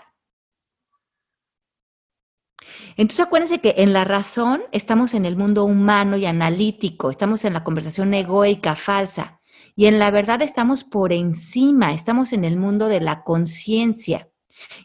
Entonces 2.96 3.26
acuérdense 3.26 3.60
que 3.60 3.74
en 3.78 3.92
la 3.92 4.04
razón 4.04 4.62
estamos 4.72 5.14
en 5.14 5.26
el 5.26 5.36
mundo 5.36 5.64
humano 5.64 6.16
y 6.16 6.26
analítico, 6.26 7.10
estamos 7.10 7.44
en 7.44 7.54
la 7.54 7.64
conversación 7.64 8.12
egoica, 8.14 8.76
falsa, 8.76 9.40
y 9.74 9.86
en 9.86 9.98
la 9.98 10.10
verdad 10.10 10.42
estamos 10.42 10.84
por 10.84 11.12
encima, 11.12 11.92
estamos 11.92 12.32
en 12.32 12.44
el 12.44 12.56
mundo 12.56 12.88
de 12.88 13.00
la 13.00 13.24
conciencia. 13.24 14.28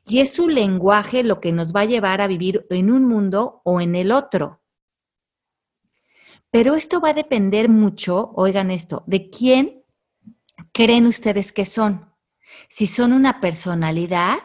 Y 0.05 0.19
es 0.19 0.33
su 0.33 0.47
lenguaje 0.47 1.23
lo 1.23 1.39
que 1.39 1.51
nos 1.51 1.75
va 1.75 1.81
a 1.81 1.85
llevar 1.85 2.21
a 2.21 2.27
vivir 2.27 2.65
en 2.69 2.91
un 2.91 3.05
mundo 3.05 3.61
o 3.63 3.81
en 3.81 3.95
el 3.95 4.11
otro. 4.11 4.61
Pero 6.49 6.75
esto 6.75 7.01
va 7.01 7.09
a 7.09 7.13
depender 7.13 7.67
mucho, 7.67 8.31
oigan 8.35 8.71
esto, 8.71 9.03
de 9.05 9.29
quién 9.29 9.83
creen 10.71 11.05
ustedes 11.05 11.51
que 11.51 11.65
son. 11.65 12.13
Si 12.69 12.87
son 12.87 13.11
una 13.11 13.41
personalidad 13.41 14.37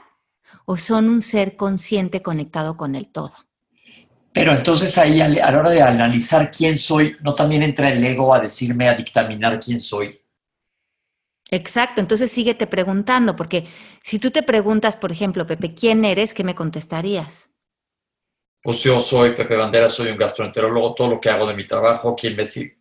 o 0.67 0.77
son 0.77 1.09
un 1.09 1.23
ser 1.23 1.57
consciente 1.57 2.21
conectado 2.21 2.77
con 2.77 2.97
el 2.97 3.09
todo. 3.09 3.33
Pero 4.33 4.55
entonces 4.55 4.97
ahí 4.99 5.21
a 5.21 5.29
la 5.29 5.59
hora 5.59 5.71
de 5.71 5.83
analizar 5.83 6.51
quién 6.51 6.77
soy, 6.77 7.17
¿no 7.21 7.35
también 7.35 7.63
entra 7.63 7.91
el 7.91 8.03
ego 8.03 8.35
a 8.35 8.41
decirme, 8.41 8.89
a 8.89 8.95
dictaminar 8.95 9.61
quién 9.61 9.81
soy? 9.81 10.22
Exacto, 11.53 12.01
entonces 12.01 12.33
síguete 12.33 12.67
preguntando, 12.67 13.37
porque 13.37 13.69
si 14.03 14.19
tú 14.19 14.31
te 14.31 14.43
preguntas, 14.43 14.97
por 14.97 15.13
ejemplo, 15.13 15.47
Pepe, 15.47 15.75
¿quién 15.75 16.03
eres? 16.07 16.33
¿Qué 16.33 16.45
me 16.45 16.55
contestarías? 16.55 17.51
Pues 18.63 18.83
yo 18.83 19.01
soy 19.01 19.35
Pepe 19.35 19.57
Bandera, 19.57 19.87
soy 19.87 20.09
un 20.09 20.17
gastroenterólogo, 20.17 20.95
todo 20.95 21.11
lo 21.11 21.21
que 21.21 21.29
hago 21.29 21.47
de 21.47 21.55
mi 21.55 21.67
trabajo, 21.67 22.17
¿quién 22.17 22.37
me 22.37 22.47
sigue? 22.47 22.81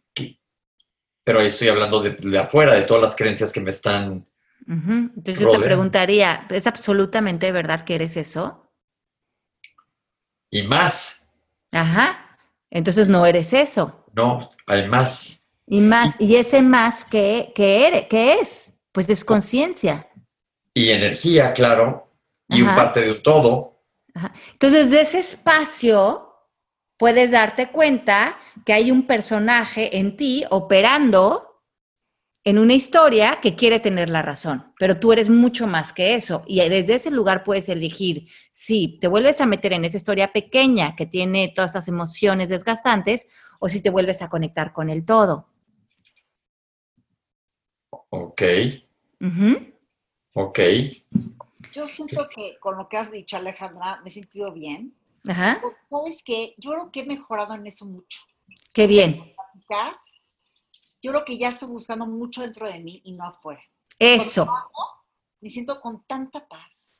Pero 1.22 1.42
ahí 1.42 1.48
estoy 1.48 1.68
hablando 1.68 2.02
de, 2.02 2.40
afuera, 2.40 2.76
de 2.76 2.84
todas 2.84 3.04
las 3.04 3.16
creencias 3.16 3.52
que 3.52 3.60
me 3.60 3.72
están. 3.72 4.26
Entonces 4.66 5.38
yo 5.38 5.52
te 5.52 5.60
preguntaría, 5.60 6.48
¿es 6.50 6.66
absolutamente 6.66 7.52
verdad 7.52 7.84
que 7.84 7.96
eres 7.96 8.16
eso? 8.16 8.72
Y 10.50 10.64
más. 10.64 11.28
Ajá. 11.74 12.38
Entonces 12.70 13.08
no 13.08 13.26
eres 13.26 13.52
eso. 13.52 14.06
No, 14.14 14.50
hay 14.66 14.88
más. 14.88 15.41
Y 15.68 15.82
más, 15.82 16.16
y 16.20 16.36
ese 16.36 16.62
más 16.62 17.06
que, 17.06 17.52
que 17.56 17.88
eres, 17.88 18.08
¿qué 18.08 18.36
es? 18.36 18.74
Pues 18.92 19.10
es 19.10 19.24
conciencia. 19.24 20.10
Y 20.74 20.90
energía, 20.90 21.54
claro, 21.54 22.10
y 22.48 22.62
un 22.62 22.76
parte 22.76 23.02
de 23.02 23.16
todo. 23.16 23.84
Entonces, 24.54 24.92
de 24.92 25.02
ese 25.02 25.20
espacio 25.20 26.32
puedes 26.98 27.32
darte 27.32 27.70
cuenta 27.72 28.38
que 28.66 28.74
hay 28.74 28.92
un 28.92 29.08
personaje 29.08 29.98
en 29.98 30.18
ti 30.18 30.44
operando 30.50 31.52
en 32.44 32.58
una 32.58 32.74
historia 32.74 33.40
que 33.42 33.56
quiere 33.56 33.80
tener 33.80 34.10
la 34.10 34.24
razón, 34.24 34.74
pero 34.80 35.00
tú 35.00 35.14
eres 35.14 35.30
mucho 35.30 35.68
más 35.68 35.94
que 35.94 36.16
eso 36.16 36.44
y 36.48 36.58
desde 36.68 36.96
ese 36.96 37.12
lugar 37.12 37.44
puedes 37.44 37.70
elegir 37.70 38.28
si 38.52 38.98
te 39.00 39.08
vuelves 39.08 39.42
a 39.42 39.46
meter 39.46 39.74
en 39.74 39.86
esa 39.86 39.98
historia 39.98 40.34
pequeña 40.34 40.96
que 40.96 41.06
tiene 41.06 41.52
todas 41.56 41.72
estas 41.72 41.88
emociones 41.88 42.50
desgastantes 42.50 43.28
o 43.60 43.70
si 43.70 43.82
te 43.82 43.92
vuelves 43.92 44.24
a 44.24 44.30
conectar 44.30 44.74
con 44.74 44.90
el 44.90 45.06
todo. 45.06 45.51
Ok. 48.14 48.42
Ok. 50.34 50.60
Yo 51.72 51.88
siento 51.88 52.28
que 52.28 52.58
con 52.60 52.78
lo 52.78 52.90
que 52.90 52.98
has 52.98 53.10
dicho, 53.10 53.38
Alejandra, 53.38 54.02
me 54.02 54.10
he 54.10 54.14
sentido 54.14 54.52
bien. 54.52 54.94
Ajá. 55.28 55.62
¿Sabes 55.90 56.22
qué? 56.24 56.54
Yo 56.58 56.72
creo 56.72 56.92
que 56.92 57.02
he 57.02 57.06
mejorado 57.06 57.54
en 57.54 57.66
eso 57.66 57.86
mucho. 57.86 58.20
Qué 58.74 58.86
bien. 58.86 59.34
Yo 61.02 61.12
creo 61.12 61.26
que 61.26 61.38
ya 61.38 61.50
estoy 61.50 61.70
buscando 61.70 62.06
mucho 62.06 62.42
dentro 62.42 62.70
de 62.70 62.80
mí 62.82 63.02
y 63.06 63.14
no 63.14 63.26
afuera. 63.26 63.64
Eso. 63.98 64.46
Me 65.40 65.50
siento 65.50 65.80
con 65.80 66.04
tanta 66.06 66.46
paz. 66.48 66.94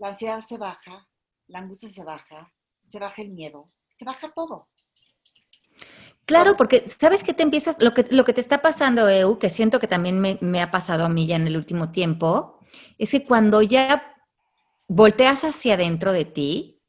La 0.00 0.08
ansiedad 0.08 0.40
se 0.40 0.58
baja, 0.58 1.08
la 1.46 1.60
angustia 1.60 1.88
se 1.88 2.02
baja, 2.02 2.52
se 2.82 2.98
baja 2.98 3.22
el 3.22 3.30
miedo, 3.30 3.70
se 3.94 4.04
baja 4.04 4.28
todo. 4.32 4.68
Claro, 6.32 6.56
porque 6.56 6.84
sabes 6.98 7.22
que 7.22 7.34
te 7.34 7.42
empiezas, 7.42 7.76
lo 7.78 7.92
que, 7.92 8.06
lo 8.10 8.24
que 8.24 8.32
te 8.32 8.40
está 8.40 8.62
pasando, 8.62 9.08
Eu, 9.08 9.38
que 9.38 9.50
siento 9.50 9.78
que 9.80 9.86
también 9.86 10.18
me, 10.18 10.38
me 10.40 10.62
ha 10.62 10.70
pasado 10.70 11.04
a 11.04 11.08
mí 11.08 11.26
ya 11.26 11.36
en 11.36 11.46
el 11.46 11.56
último 11.56 11.92
tiempo, 11.92 12.58
es 12.96 13.10
que 13.10 13.24
cuando 13.24 13.60
ya 13.60 14.16
volteas 14.88 15.44
hacia 15.44 15.74
adentro 15.74 16.12
de 16.12 16.24
ti, 16.24 16.82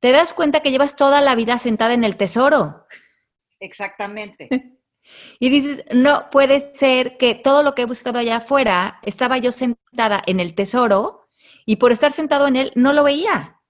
te 0.00 0.12
das 0.12 0.32
cuenta 0.32 0.60
que 0.60 0.70
llevas 0.70 0.96
toda 0.96 1.20
la 1.20 1.34
vida 1.34 1.58
sentada 1.58 1.94
en 1.94 2.04
el 2.04 2.16
tesoro. 2.16 2.86
Exactamente. 3.60 4.48
y 5.38 5.50
dices, 5.50 5.84
no 5.94 6.28
puede 6.30 6.60
ser 6.74 7.16
que 7.16 7.34
todo 7.34 7.62
lo 7.62 7.74
que 7.74 7.82
he 7.82 7.86
buscado 7.86 8.18
allá 8.18 8.38
afuera, 8.38 8.98
estaba 9.02 9.38
yo 9.38 9.52
sentada 9.52 10.22
en 10.26 10.40
el 10.40 10.54
tesoro 10.54 11.28
y 11.64 11.76
por 11.76 11.92
estar 11.92 12.12
sentado 12.12 12.48
en 12.48 12.56
él 12.56 12.72
no 12.74 12.92
lo 12.92 13.04
veía. 13.04 13.60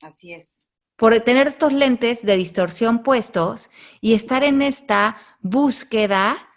Así 0.00 0.32
es. 0.32 0.64
Por 1.02 1.18
tener 1.18 1.48
estos 1.48 1.72
lentes 1.72 2.24
de 2.24 2.36
distorsión 2.36 3.02
puestos 3.02 3.72
y 4.00 4.14
estar 4.14 4.44
en 4.44 4.62
esta 4.62 5.16
búsqueda 5.40 6.48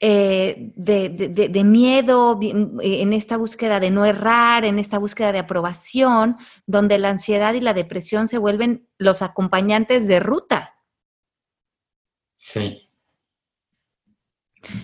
eh, 0.00 0.70
de, 0.76 1.64
miedo, 1.64 2.38
eh, 2.42 3.00
en 3.00 3.14
esta 3.14 3.38
búsqueda 3.38 3.80
de 3.80 3.90
no 3.90 4.04
errar, 4.04 4.66
en 4.66 4.78
esta 4.78 4.98
búsqueda 4.98 5.32
de 5.32 5.38
aprobación, 5.38 6.36
donde 6.66 6.98
la 6.98 7.08
ansiedad 7.08 7.54
y 7.54 7.62
la 7.62 7.72
depresión 7.72 8.28
se 8.28 8.36
vuelven 8.36 8.86
los 8.98 9.22
acompañantes 9.22 10.06
de 10.06 10.20
ruta. 10.20 10.74
Sí. 12.34 12.90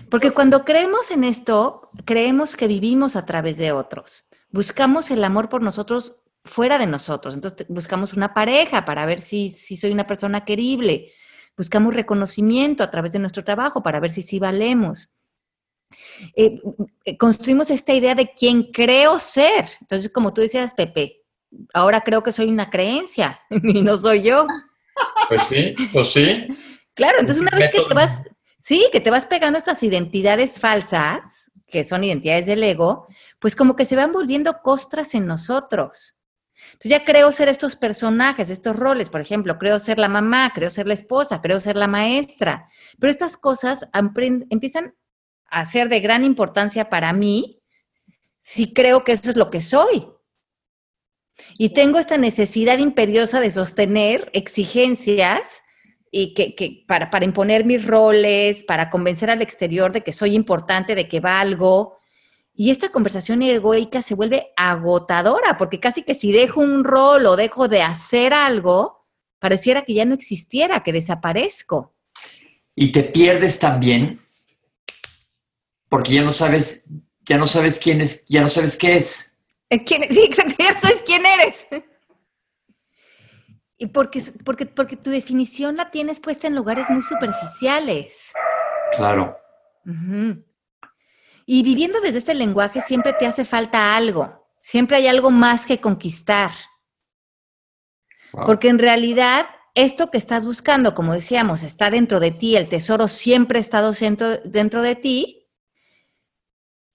Porque 0.09 0.31
cuando 0.31 0.65
creemos 0.65 1.11
en 1.11 1.23
esto, 1.23 1.91
creemos 2.05 2.55
que 2.55 2.65
vivimos 2.65 3.15
a 3.15 3.27
través 3.27 3.57
de 3.57 3.73
otros. 3.73 4.27
Buscamos 4.49 5.11
el 5.11 5.23
amor 5.23 5.49
por 5.49 5.61
nosotros 5.61 6.15
fuera 6.45 6.77
de 6.77 6.87
nosotros. 6.87 7.33
Entonces 7.33 7.65
buscamos 7.69 8.13
una 8.13 8.33
pareja 8.33 8.85
para 8.85 9.05
ver 9.05 9.21
si, 9.21 9.49
si 9.49 9.77
soy 9.77 9.91
una 9.91 10.07
persona 10.07 10.45
querible 10.45 11.11
buscamos 11.57 11.93
reconocimiento 11.93 12.83
a 12.83 12.91
través 12.91 13.13
de 13.13 13.19
nuestro 13.19 13.43
trabajo 13.43 13.83
para 13.83 13.99
ver 13.99 14.11
si 14.11 14.21
sí 14.21 14.39
valemos. 14.39 15.09
Eh, 16.35 16.59
eh, 17.05 17.17
construimos 17.17 17.69
esta 17.69 17.93
idea 17.93 18.15
de 18.15 18.33
quién 18.33 18.71
creo 18.71 19.19
ser. 19.19 19.65
Entonces, 19.81 20.11
como 20.11 20.33
tú 20.33 20.41
decías, 20.41 20.73
Pepe, 20.73 21.21
ahora 21.73 22.01
creo 22.01 22.23
que 22.23 22.31
soy 22.31 22.49
una 22.49 22.69
creencia 22.69 23.39
y 23.49 23.81
no 23.81 23.97
soy 23.97 24.23
yo. 24.23 24.47
Pues 25.29 25.43
sí, 25.43 25.73
pues 25.91 26.11
sí. 26.11 26.47
Claro, 26.93 27.19
entonces 27.19 27.41
una 27.41 27.57
vez 27.57 27.71
que 27.71 27.81
te 27.81 27.93
vas, 27.93 28.23
sí, 28.59 28.87
que 28.91 28.99
te 28.99 29.09
vas 29.09 29.25
pegando 29.25 29.57
estas 29.57 29.81
identidades 29.83 30.59
falsas, 30.59 31.51
que 31.67 31.83
son 31.83 32.03
identidades 32.03 32.45
del 32.45 32.63
ego, 32.63 33.07
pues 33.39 33.55
como 33.55 33.75
que 33.75 33.85
se 33.85 33.95
van 33.95 34.13
volviendo 34.13 34.61
costras 34.61 35.15
en 35.15 35.25
nosotros. 35.25 36.15
Entonces 36.73 36.91
ya 36.91 37.05
creo 37.05 37.31
ser 37.31 37.49
estos 37.49 37.75
personajes, 37.75 38.49
estos 38.49 38.75
roles, 38.75 39.09
por 39.09 39.21
ejemplo, 39.21 39.57
creo 39.57 39.79
ser 39.79 39.99
la 39.99 40.07
mamá, 40.07 40.51
creo 40.53 40.69
ser 40.69 40.87
la 40.87 40.93
esposa, 40.93 41.41
creo 41.41 41.59
ser 41.59 41.75
la 41.75 41.87
maestra, 41.87 42.67
pero 42.99 43.11
estas 43.11 43.37
cosas 43.37 43.87
empiezan 44.49 44.95
a 45.45 45.65
ser 45.65 45.89
de 45.89 45.99
gran 45.99 46.23
importancia 46.23 46.89
para 46.89 47.13
mí 47.13 47.61
si 48.39 48.73
creo 48.73 49.03
que 49.03 49.13
eso 49.13 49.29
es 49.29 49.37
lo 49.37 49.49
que 49.49 49.61
soy. 49.61 50.07
Y 51.57 51.69
tengo 51.69 51.99
esta 51.99 52.17
necesidad 52.17 52.77
imperiosa 52.77 53.39
de 53.39 53.51
sostener 53.51 54.29
exigencias 54.33 55.61
y 56.11 56.33
que, 56.35 56.83
para, 56.87 57.09
para, 57.09 57.25
imponer 57.25 57.65
mis 57.65 57.85
roles, 57.85 58.63
para 58.63 58.89
convencer 58.89 59.29
al 59.29 59.41
exterior 59.41 59.91
de 59.91 60.01
que 60.01 60.13
soy 60.13 60.35
importante, 60.35 60.93
de 60.93 61.07
que 61.07 61.19
valgo. 61.19 61.97
Y 62.55 62.69
esta 62.69 62.89
conversación 62.89 63.41
egoica 63.41 64.01
se 64.01 64.13
vuelve 64.13 64.53
agotadora, 64.55 65.57
porque 65.57 65.79
casi 65.79 66.03
que 66.03 66.13
si 66.13 66.31
dejo 66.31 66.61
un 66.61 66.83
rol 66.83 67.25
o 67.25 67.35
dejo 67.35 67.67
de 67.67 67.81
hacer 67.81 68.33
algo, 68.33 69.07
pareciera 69.39 69.81
que 69.81 69.95
ya 69.95 70.05
no 70.05 70.13
existiera, 70.13 70.83
que 70.83 70.93
desaparezco. 70.93 71.95
Y 72.75 72.91
te 72.91 73.03
pierdes 73.03 73.59
también, 73.59 74.19
porque 75.89 76.13
ya 76.13 76.21
no 76.21 76.31
sabes, 76.31 76.85
ya 77.21 77.37
no 77.37 77.47
sabes 77.47 77.79
quién 77.79 78.01
es, 78.01 78.23
ya 78.27 78.41
no 78.41 78.47
sabes 78.47 78.77
qué 78.77 78.97
es. 78.97 79.35
¿Quién, 79.85 80.05
sí, 80.13 80.21
exacto, 80.23 80.55
ya 80.59 80.79
sabes 80.79 81.03
quién 81.05 81.23
eres. 81.25 81.67
Y 83.75 83.87
porque, 83.87 84.23
porque, 84.45 84.65
porque 84.65 84.95
tu 84.95 85.09
definición 85.09 85.75
la 85.75 85.91
tienes 85.91 86.21
puesta 86.21 86.47
en 86.47 86.55
lugares 86.55 86.89
muy 86.89 87.03
superficiales. 87.03 88.31
Claro. 88.95 89.35
Y 91.45 91.63
viviendo 91.63 91.99
desde 92.01 92.19
este 92.19 92.33
lenguaje 92.33 92.81
siempre 92.81 93.13
te 93.13 93.25
hace 93.25 93.45
falta 93.45 93.95
algo. 93.95 94.47
Siempre 94.61 94.97
hay 94.97 95.07
algo 95.07 95.29
más 95.29 95.65
que 95.65 95.79
conquistar. 95.79 96.51
Porque 98.31 98.69
en 98.69 98.79
realidad 98.79 99.45
esto 99.75 100.11
que 100.11 100.17
estás 100.17 100.45
buscando, 100.45 100.93
como 100.95 101.13
decíamos, 101.13 101.63
está 101.63 101.89
dentro 101.89 102.19
de 102.19 102.31
ti, 102.31 102.55
el 102.55 102.69
tesoro 102.69 103.07
siempre 103.07 103.57
ha 103.57 103.61
estado 103.61 103.93
dentro, 104.45 104.81
de 104.81 104.95
ti, 104.95 105.49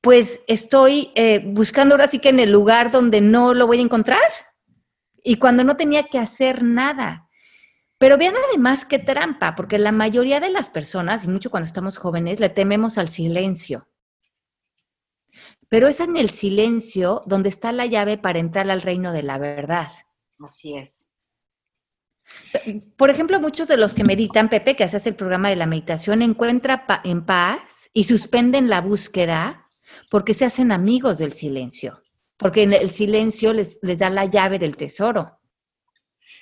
pues 0.01 0.41
estoy 0.47 1.11
eh, 1.15 1.43
buscando 1.45 1.95
ahora 1.95 2.09
sí 2.09 2.19
que 2.21 2.29
en 2.29 2.41
el 2.41 2.51
lugar 2.51 2.91
donde 2.91 3.21
no 3.21 3.55
lo 3.55 3.67
voy 3.67 3.79
a 3.79 3.83
encontrar 3.83 4.21
y 5.25 5.37
cuando 5.37 5.65
no 5.65 5.77
tenía 5.77 6.05
que 6.05 6.19
hacer 6.19 6.63
nada. 6.63 7.29
Pero 7.99 8.17
vean 8.17 8.35
además 8.49 8.85
qué 8.85 9.01
trampa, 9.01 9.57
porque 9.57 9.77
la 9.79 9.91
mayoría 9.91 10.39
de 10.39 10.51
las 10.51 10.71
personas, 10.71 11.25
y 11.25 11.29
mucho 11.29 11.51
cuando 11.51 11.67
estamos 11.67 11.99
jóvenes, 11.99 12.39
le 12.39 12.49
tememos 12.49 12.97
al 12.97 13.09
silencio. 13.09 13.89
Pero 15.69 15.89
es 15.89 16.01
en 16.01 16.17
el 16.17 16.31
silencio 16.31 17.23
donde 17.27 17.49
está 17.49 17.73
la 17.73 17.87
llave 17.87 18.19
para 18.19 18.39
entrar 18.39 18.71
al 18.71 18.83
reino 18.83 19.13
de 19.13 19.23
la 19.23 19.39
verdad. 19.39 19.93
Así 20.41 20.77
es. 20.77 21.11
Por 22.97 23.11
ejemplo, 23.11 23.41
muchos 23.41 23.69
de 23.69 23.77
los 23.77 23.95
que 23.95 24.05
meditan, 24.05 24.49
Pepe, 24.49 24.77
que 24.77 24.85
hace 24.85 25.09
el 25.09 25.17
programa 25.17 25.49
de 25.49 25.57
la 25.57 25.67
meditación, 25.67 26.23
encuentra 26.23 26.85
en 27.05 27.25
paz 27.25 27.91
y 27.93 28.05
suspenden 28.05 28.69
la 28.69 28.81
búsqueda 28.81 29.71
porque 30.11 30.35
se 30.35 30.45
hacen 30.45 30.73
amigos 30.73 31.19
del 31.19 31.33
silencio 31.33 32.03
porque 32.39 32.63
en 32.63 32.73
el 32.73 32.91
silencio 32.91 33.53
les, 33.53 33.79
les 33.83 33.99
da 33.99 34.09
la 34.09 34.25
llave 34.25 34.59
del 34.59 34.77
tesoro. 34.77 35.39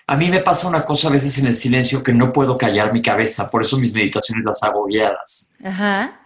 A 0.06 0.16
mí 0.16 0.30
me 0.30 0.40
pasa 0.40 0.68
una 0.68 0.84
cosa 0.84 1.08
a 1.08 1.10
veces 1.10 1.36
en 1.38 1.46
el 1.46 1.54
silencio 1.54 2.02
que 2.02 2.12
no 2.12 2.32
puedo 2.32 2.56
callar 2.56 2.92
mi 2.92 3.02
cabeza, 3.02 3.50
por 3.50 3.62
eso 3.62 3.76
mis 3.78 3.92
meditaciones 3.92 4.44
las 4.44 4.62
hago 4.62 4.84
guiadas. 4.84 5.50
Ajá. 5.64 6.25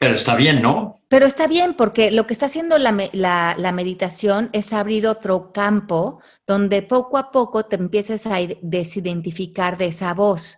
Pero 0.00 0.14
está 0.14 0.34
bien, 0.34 0.62
¿no? 0.62 1.02
Pero 1.08 1.26
está 1.26 1.46
bien, 1.46 1.74
porque 1.74 2.10
lo 2.10 2.26
que 2.26 2.32
está 2.32 2.46
haciendo 2.46 2.78
la, 2.78 3.10
la, 3.12 3.72
meditación 3.72 4.48
es 4.54 4.72
abrir 4.72 5.06
otro 5.06 5.52
campo 5.52 6.22
donde 6.46 6.80
poco 6.80 7.18
a 7.18 7.30
poco 7.30 7.66
te 7.66 7.76
empieces 7.76 8.26
a 8.26 8.38
desidentificar 8.62 9.76
de 9.76 9.88
esa 9.88 10.14
voz. 10.14 10.56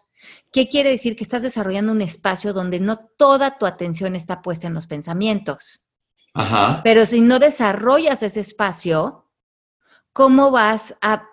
¿Qué 0.52 0.68
quiere 0.68 0.90
decir? 0.90 1.16
Que 1.16 1.24
estás 1.24 1.42
desarrollando 1.42 1.90
un 1.90 2.02
espacio 2.02 2.52
donde 2.52 2.78
no 2.78 2.98
toda 3.18 3.58
tu 3.58 3.66
atención 3.66 4.14
está 4.14 4.42
puesta 4.42 4.68
en 4.68 4.74
los 4.74 4.86
pensamientos. 4.86 5.88
Pero 6.84 7.04
si 7.04 7.20
no 7.20 7.40
desarrollas 7.40 8.22
ese 8.22 8.38
espacio, 8.38 9.28
¿cómo 10.12 10.52
vas 10.52 10.94
a, 11.00 11.26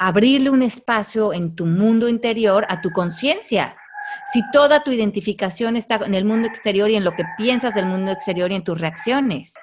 abrirle 0.00 0.50
un 0.50 0.62
espacio 0.62 1.32
en 1.32 1.54
tu 1.54 1.64
mundo 1.64 2.08
interior 2.08 2.66
a 2.68 2.80
tu 2.80 2.90
conciencia? 2.90 3.76
Si 4.32 4.42
toda 4.52 4.82
tu 4.82 4.90
identificación 4.90 5.76
está 5.76 5.96
en 5.96 6.14
el 6.14 6.24
mundo 6.24 6.48
exterior 6.48 6.90
y 6.90 6.96
en 6.96 7.04
lo 7.04 7.12
que 7.12 7.24
piensas 7.36 7.74
del 7.74 7.86
mundo 7.86 8.10
exterior 8.10 8.50
y 8.50 8.56
en 8.56 8.64
tus 8.64 8.80
reacciones. 8.80 9.54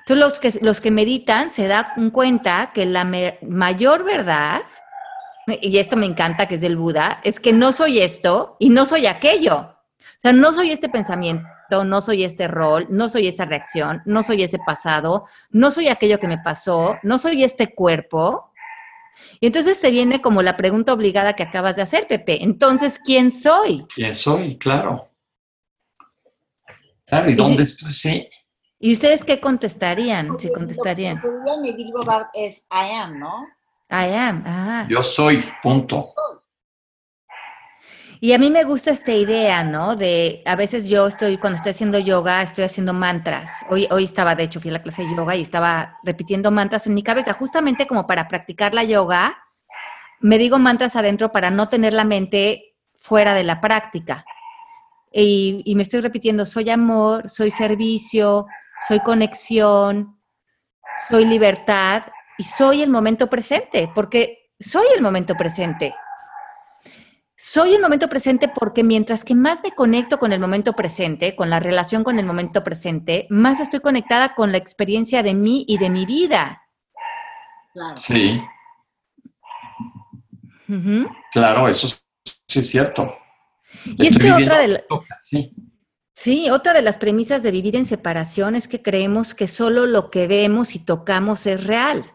Entonces, 0.00 0.18
los 0.18 0.38
que, 0.40 0.64
los 0.64 0.80
que 0.80 0.90
meditan 0.90 1.50
se 1.50 1.68
dan 1.68 2.10
cuenta 2.10 2.70
que 2.74 2.86
la 2.86 3.04
mayor 3.42 4.04
verdad, 4.04 4.62
y 5.46 5.78
esto 5.78 5.96
me 5.96 6.06
encanta 6.06 6.46
que 6.46 6.56
es 6.56 6.60
del 6.60 6.76
Buda, 6.76 7.20
es 7.22 7.40
que 7.40 7.52
no 7.52 7.72
soy 7.72 8.00
esto 8.00 8.56
y 8.58 8.68
no 8.68 8.84
soy 8.84 9.06
aquello. 9.06 9.58
O 9.58 10.20
sea, 10.20 10.32
no 10.32 10.52
soy 10.52 10.70
este 10.70 10.88
pensamiento, 10.88 11.84
no 11.84 12.00
soy 12.00 12.24
este 12.24 12.48
rol, 12.48 12.86
no 12.90 13.08
soy 13.08 13.28
esa 13.28 13.44
reacción, 13.44 14.02
no 14.04 14.22
soy 14.22 14.42
ese 14.42 14.58
pasado, 14.58 15.26
no 15.50 15.70
soy 15.70 15.88
aquello 15.88 16.18
que 16.20 16.28
me 16.28 16.38
pasó, 16.38 16.98
no 17.02 17.18
soy 17.18 17.44
este 17.44 17.74
cuerpo. 17.74 18.51
Y 19.40 19.46
entonces 19.46 19.80
te 19.80 19.90
viene 19.90 20.20
como 20.20 20.42
la 20.42 20.56
pregunta 20.56 20.92
obligada 20.92 21.34
que 21.34 21.42
acabas 21.42 21.76
de 21.76 21.82
hacer, 21.82 22.06
Pepe. 22.06 22.42
Entonces, 22.42 22.98
¿quién 23.04 23.30
soy? 23.30 23.86
¿Quién 23.94 24.14
soy? 24.14 24.58
Claro. 24.58 25.08
Claro, 27.06 27.30
¿y 27.30 27.34
dónde 27.34 27.64
estoy? 27.64 27.92
Sí. 27.92 28.28
¿Y 28.78 28.92
ustedes 28.94 29.24
qué 29.24 29.38
contestarían? 29.38 30.38
Si 30.38 30.50
contestarían. 30.50 31.20
Lo 31.22 32.28
que 32.32 32.46
es 32.46 32.64
I 32.70 32.94
am, 32.94 33.18
¿no? 33.18 33.46
I 33.90 34.14
am, 34.14 34.42
ajá. 34.46 34.86
Yo 34.88 35.02
soy, 35.02 35.42
punto. 35.62 36.04
Y 38.24 38.34
a 38.34 38.38
mí 38.38 38.50
me 38.50 38.62
gusta 38.62 38.92
esta 38.92 39.12
idea, 39.12 39.64
¿no? 39.64 39.96
De 39.96 40.44
a 40.46 40.54
veces 40.54 40.88
yo 40.88 41.08
estoy, 41.08 41.38
cuando 41.38 41.56
estoy 41.56 41.70
haciendo 41.70 41.98
yoga, 41.98 42.40
estoy 42.40 42.62
haciendo 42.62 42.92
mantras. 42.92 43.50
Hoy, 43.68 43.88
hoy 43.90 44.04
estaba, 44.04 44.36
de 44.36 44.44
hecho, 44.44 44.60
fui 44.60 44.70
a 44.70 44.74
la 44.74 44.82
clase 44.84 45.02
de 45.02 45.16
yoga 45.16 45.34
y 45.34 45.42
estaba 45.42 45.98
repitiendo 46.04 46.52
mantras 46.52 46.86
en 46.86 46.94
mi 46.94 47.02
cabeza, 47.02 47.32
justamente 47.32 47.88
como 47.88 48.06
para 48.06 48.28
practicar 48.28 48.74
la 48.74 48.84
yoga. 48.84 49.36
Me 50.20 50.38
digo 50.38 50.60
mantras 50.60 50.94
adentro 50.94 51.32
para 51.32 51.50
no 51.50 51.68
tener 51.68 51.94
la 51.94 52.04
mente 52.04 52.76
fuera 52.96 53.34
de 53.34 53.42
la 53.42 53.60
práctica. 53.60 54.24
Y, 55.10 55.62
y 55.64 55.74
me 55.74 55.82
estoy 55.82 56.00
repitiendo, 56.00 56.46
soy 56.46 56.70
amor, 56.70 57.28
soy 57.28 57.50
servicio, 57.50 58.46
soy 58.86 59.00
conexión, 59.00 60.16
soy 61.08 61.24
libertad 61.24 62.04
y 62.38 62.44
soy 62.44 62.82
el 62.82 62.90
momento 62.90 63.28
presente, 63.28 63.90
porque 63.92 64.52
soy 64.60 64.86
el 64.94 65.02
momento 65.02 65.34
presente 65.34 65.92
soy 67.42 67.74
el 67.74 67.82
momento 67.82 68.08
presente 68.08 68.46
porque 68.46 68.84
mientras 68.84 69.24
que 69.24 69.34
más 69.34 69.64
me 69.64 69.72
conecto 69.72 70.20
con 70.20 70.32
el 70.32 70.38
momento 70.38 70.74
presente, 70.74 71.34
con 71.34 71.50
la 71.50 71.58
relación 71.58 72.04
con 72.04 72.20
el 72.20 72.24
momento 72.24 72.62
presente, 72.62 73.26
más 73.30 73.58
estoy 73.58 73.80
conectada 73.80 74.36
con 74.36 74.52
la 74.52 74.58
experiencia 74.58 75.24
de 75.24 75.34
mí 75.34 75.64
y 75.66 75.78
de 75.78 75.90
mi 75.90 76.06
vida. 76.06 76.62
Claro. 77.72 77.96
Sí. 77.96 78.40
Claro, 81.32 81.66
eso 81.66 81.88
sí 82.46 82.60
es 82.60 82.70
cierto. 82.70 83.12
Y 83.86 84.06
es 84.06 84.16
que 84.16 84.30
otra 84.30 84.60
de 84.60 84.84
sí. 85.20 85.52
sí, 86.14 86.48
otra 86.48 86.72
de 86.72 86.82
las 86.82 86.96
premisas 86.96 87.42
de 87.42 87.50
vivir 87.50 87.74
en 87.74 87.86
separación 87.86 88.54
es 88.54 88.68
que 88.68 88.82
creemos 88.82 89.34
que 89.34 89.48
solo 89.48 89.86
lo 89.86 90.12
que 90.12 90.28
vemos 90.28 90.76
y 90.76 90.78
tocamos 90.78 91.48
es 91.48 91.64
real. 91.64 92.14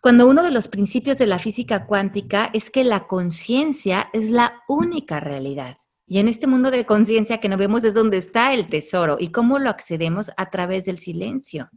Cuando 0.00 0.28
uno 0.28 0.42
de 0.42 0.50
los 0.50 0.68
principios 0.68 1.18
de 1.18 1.26
la 1.26 1.38
física 1.38 1.86
cuántica 1.86 2.50
es 2.52 2.70
que 2.70 2.84
la 2.84 3.06
conciencia 3.06 4.08
es 4.12 4.30
la 4.30 4.62
única 4.68 5.20
realidad. 5.20 5.78
Y 6.06 6.20
en 6.20 6.28
este 6.28 6.46
mundo 6.46 6.70
de 6.70 6.86
conciencia 6.86 7.38
que 7.38 7.48
no 7.48 7.56
vemos 7.56 7.82
es 7.82 7.94
donde 7.94 8.18
está 8.18 8.52
el 8.52 8.68
tesoro 8.68 9.16
y 9.18 9.32
cómo 9.32 9.58
lo 9.58 9.70
accedemos 9.70 10.30
a 10.36 10.50
través 10.50 10.84
del 10.84 10.98
silencio. 10.98 11.68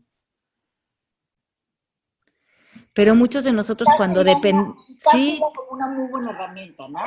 Pero 2.93 3.15
muchos 3.15 3.43
de 3.43 3.53
nosotros 3.53 3.87
cuando 3.97 4.23
dependen... 4.23 4.75
Sí, 5.11 5.39
como 5.39 5.71
una 5.71 5.87
muy 5.87 6.09
buena 6.09 6.31
herramienta, 6.31 6.87
¿no? 6.87 6.99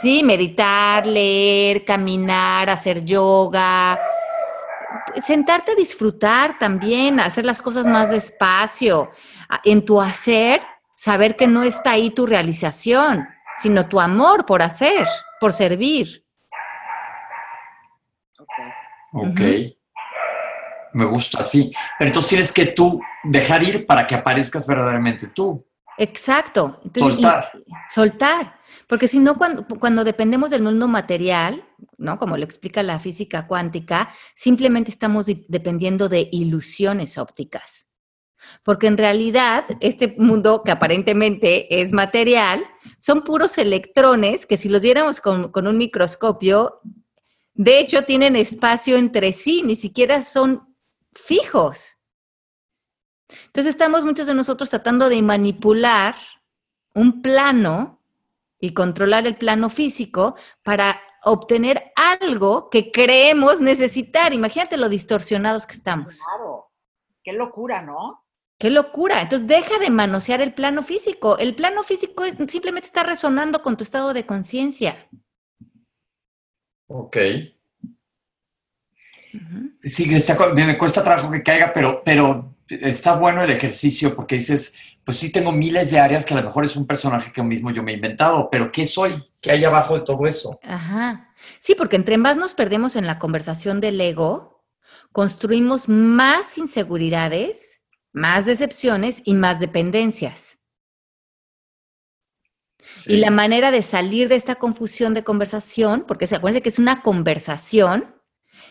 Sí, 0.00 0.22
meditar, 0.24 1.06
leer, 1.06 1.84
caminar, 1.84 2.70
hacer 2.70 3.04
yoga, 3.04 3.98
sentarte 5.24 5.72
a 5.72 5.74
disfrutar 5.74 6.58
también, 6.58 7.20
hacer 7.20 7.44
las 7.44 7.60
cosas 7.62 7.86
más 7.86 8.10
despacio 8.10 9.10
en 9.64 9.84
tu 9.84 10.00
hacer, 10.00 10.60
saber 10.96 11.36
que 11.36 11.46
no 11.46 11.62
está 11.62 11.92
ahí 11.92 12.10
tu 12.10 12.26
realización, 12.26 13.28
sino 13.60 13.88
tu 13.88 14.00
amor 14.00 14.46
por 14.46 14.62
hacer, 14.62 15.06
por 15.40 15.52
servir. 15.52 16.24
Ok. 19.12 19.40
Me 20.94 21.04
gusta 21.04 21.40
así. 21.40 21.70
Pero 21.98 22.08
entonces 22.08 22.28
tienes 22.28 22.52
que 22.52 22.66
tú 22.66 23.00
dejar 23.24 23.62
ir 23.62 23.86
para 23.86 24.06
que 24.06 24.14
aparezcas 24.14 24.66
verdaderamente 24.66 25.28
tú. 25.28 25.64
Exacto. 25.96 26.80
Entonces, 26.84 27.18
y- 27.18 27.22
Soltar. 27.22 27.52
soltar. 27.92 28.58
Porque 28.86 29.08
si 29.08 29.18
no, 29.18 29.36
cuando, 29.36 29.66
cuando 29.66 30.04
dependemos 30.04 30.50
del 30.50 30.62
mundo 30.62 30.88
material, 30.88 31.64
¿no? 31.96 32.18
Como 32.18 32.36
lo 32.36 32.44
explica 32.44 32.82
la 32.82 32.98
física 32.98 33.46
cuántica, 33.46 34.12
simplemente 34.34 34.90
estamos 34.90 35.26
di- 35.26 35.46
dependiendo 35.48 36.08
de 36.08 36.28
ilusiones 36.32 37.18
ópticas. 37.18 37.88
Porque 38.62 38.86
en 38.86 38.96
realidad, 38.96 39.64
este 39.80 40.14
mundo 40.18 40.62
que 40.64 40.70
aparentemente 40.70 41.80
es 41.80 41.92
material, 41.92 42.64
son 42.98 43.22
puros 43.22 43.58
electrones 43.58 44.46
que 44.46 44.56
si 44.56 44.68
los 44.68 44.80
viéramos 44.82 45.20
con, 45.20 45.50
con 45.50 45.66
un 45.66 45.76
microscopio, 45.76 46.80
de 47.54 47.80
hecho 47.80 48.04
tienen 48.04 48.36
espacio 48.36 48.96
entre 48.96 49.32
sí, 49.32 49.62
ni 49.64 49.74
siquiera 49.74 50.22
son 50.22 50.74
fijos. 51.12 51.96
Entonces 53.46 53.72
estamos 53.74 54.04
muchos 54.04 54.26
de 54.26 54.34
nosotros 54.34 54.70
tratando 54.70 55.08
de 55.08 55.20
manipular 55.20 56.14
un 56.94 57.20
plano 57.20 58.00
y 58.60 58.72
controlar 58.72 59.26
el 59.26 59.36
plano 59.36 59.68
físico 59.68 60.36
para 60.62 61.00
obtener 61.24 61.92
algo 61.96 62.70
que 62.70 62.90
creemos 62.90 63.60
necesitar. 63.60 64.32
Imagínate 64.32 64.76
lo 64.76 64.88
distorsionados 64.88 65.66
que 65.66 65.74
estamos. 65.74 66.18
Claro. 66.22 66.70
Qué 67.22 67.32
locura, 67.32 67.82
¿no? 67.82 68.24
¡Qué 68.58 68.70
locura! 68.70 69.22
Entonces 69.22 69.46
deja 69.46 69.78
de 69.78 69.90
manosear 69.90 70.40
el 70.40 70.52
plano 70.54 70.82
físico. 70.82 71.38
El 71.38 71.54
plano 71.54 71.82
físico 71.84 72.24
es- 72.24 72.36
simplemente 72.48 72.86
está 72.86 73.02
resonando 73.04 73.62
con 73.62 73.76
tu 73.76 73.84
estado 73.84 74.12
de 74.12 74.26
conciencia. 74.26 75.08
Ok. 76.88 77.16
Sí, 79.84 80.14
está 80.14 80.36
me 80.54 80.78
cuesta 80.78 81.04
trabajo 81.04 81.30
que 81.30 81.42
caiga, 81.42 81.72
pero, 81.72 82.02
pero 82.04 82.54
está 82.68 83.16
bueno 83.16 83.42
el 83.42 83.50
ejercicio 83.50 84.14
porque 84.14 84.36
dices, 84.36 84.74
pues 85.04 85.18
sí 85.18 85.32
tengo 85.32 85.52
miles 85.52 85.90
de 85.90 85.98
áreas 85.98 86.26
que 86.26 86.34
a 86.34 86.36
lo 86.36 86.44
mejor 86.44 86.64
es 86.64 86.76
un 86.76 86.86
personaje 86.86 87.32
que 87.32 87.42
mismo 87.42 87.70
yo 87.70 87.82
me 87.82 87.92
he 87.92 87.94
inventado, 87.94 88.48
pero 88.50 88.70
¿qué 88.70 88.86
soy? 88.86 89.24
¿Qué 89.40 89.50
hay 89.50 89.64
abajo 89.64 89.94
de 89.94 90.04
todo 90.04 90.26
eso? 90.26 90.58
Ajá. 90.62 91.32
Sí, 91.60 91.74
porque 91.74 91.96
entre 91.96 92.18
más 92.18 92.36
nos 92.36 92.54
perdemos 92.54 92.96
en 92.96 93.06
la 93.06 93.18
conversación 93.18 93.80
del 93.80 94.00
ego, 94.00 94.66
construimos 95.12 95.88
más 95.88 96.58
inseguridades, 96.58 97.82
más 98.12 98.44
decepciones 98.44 99.22
y 99.24 99.34
más 99.34 99.60
dependencias. 99.60 100.60
Sí. 102.94 103.14
Y 103.14 103.16
la 103.18 103.30
manera 103.30 103.70
de 103.70 103.82
salir 103.82 104.28
de 104.28 104.34
esta 104.34 104.56
confusión 104.56 105.14
de 105.14 105.24
conversación, 105.24 106.04
porque 106.06 106.26
se 106.26 106.36
acuérdense 106.36 106.62
que 106.62 106.68
es 106.68 106.78
una 106.78 107.02
conversación, 107.02 108.14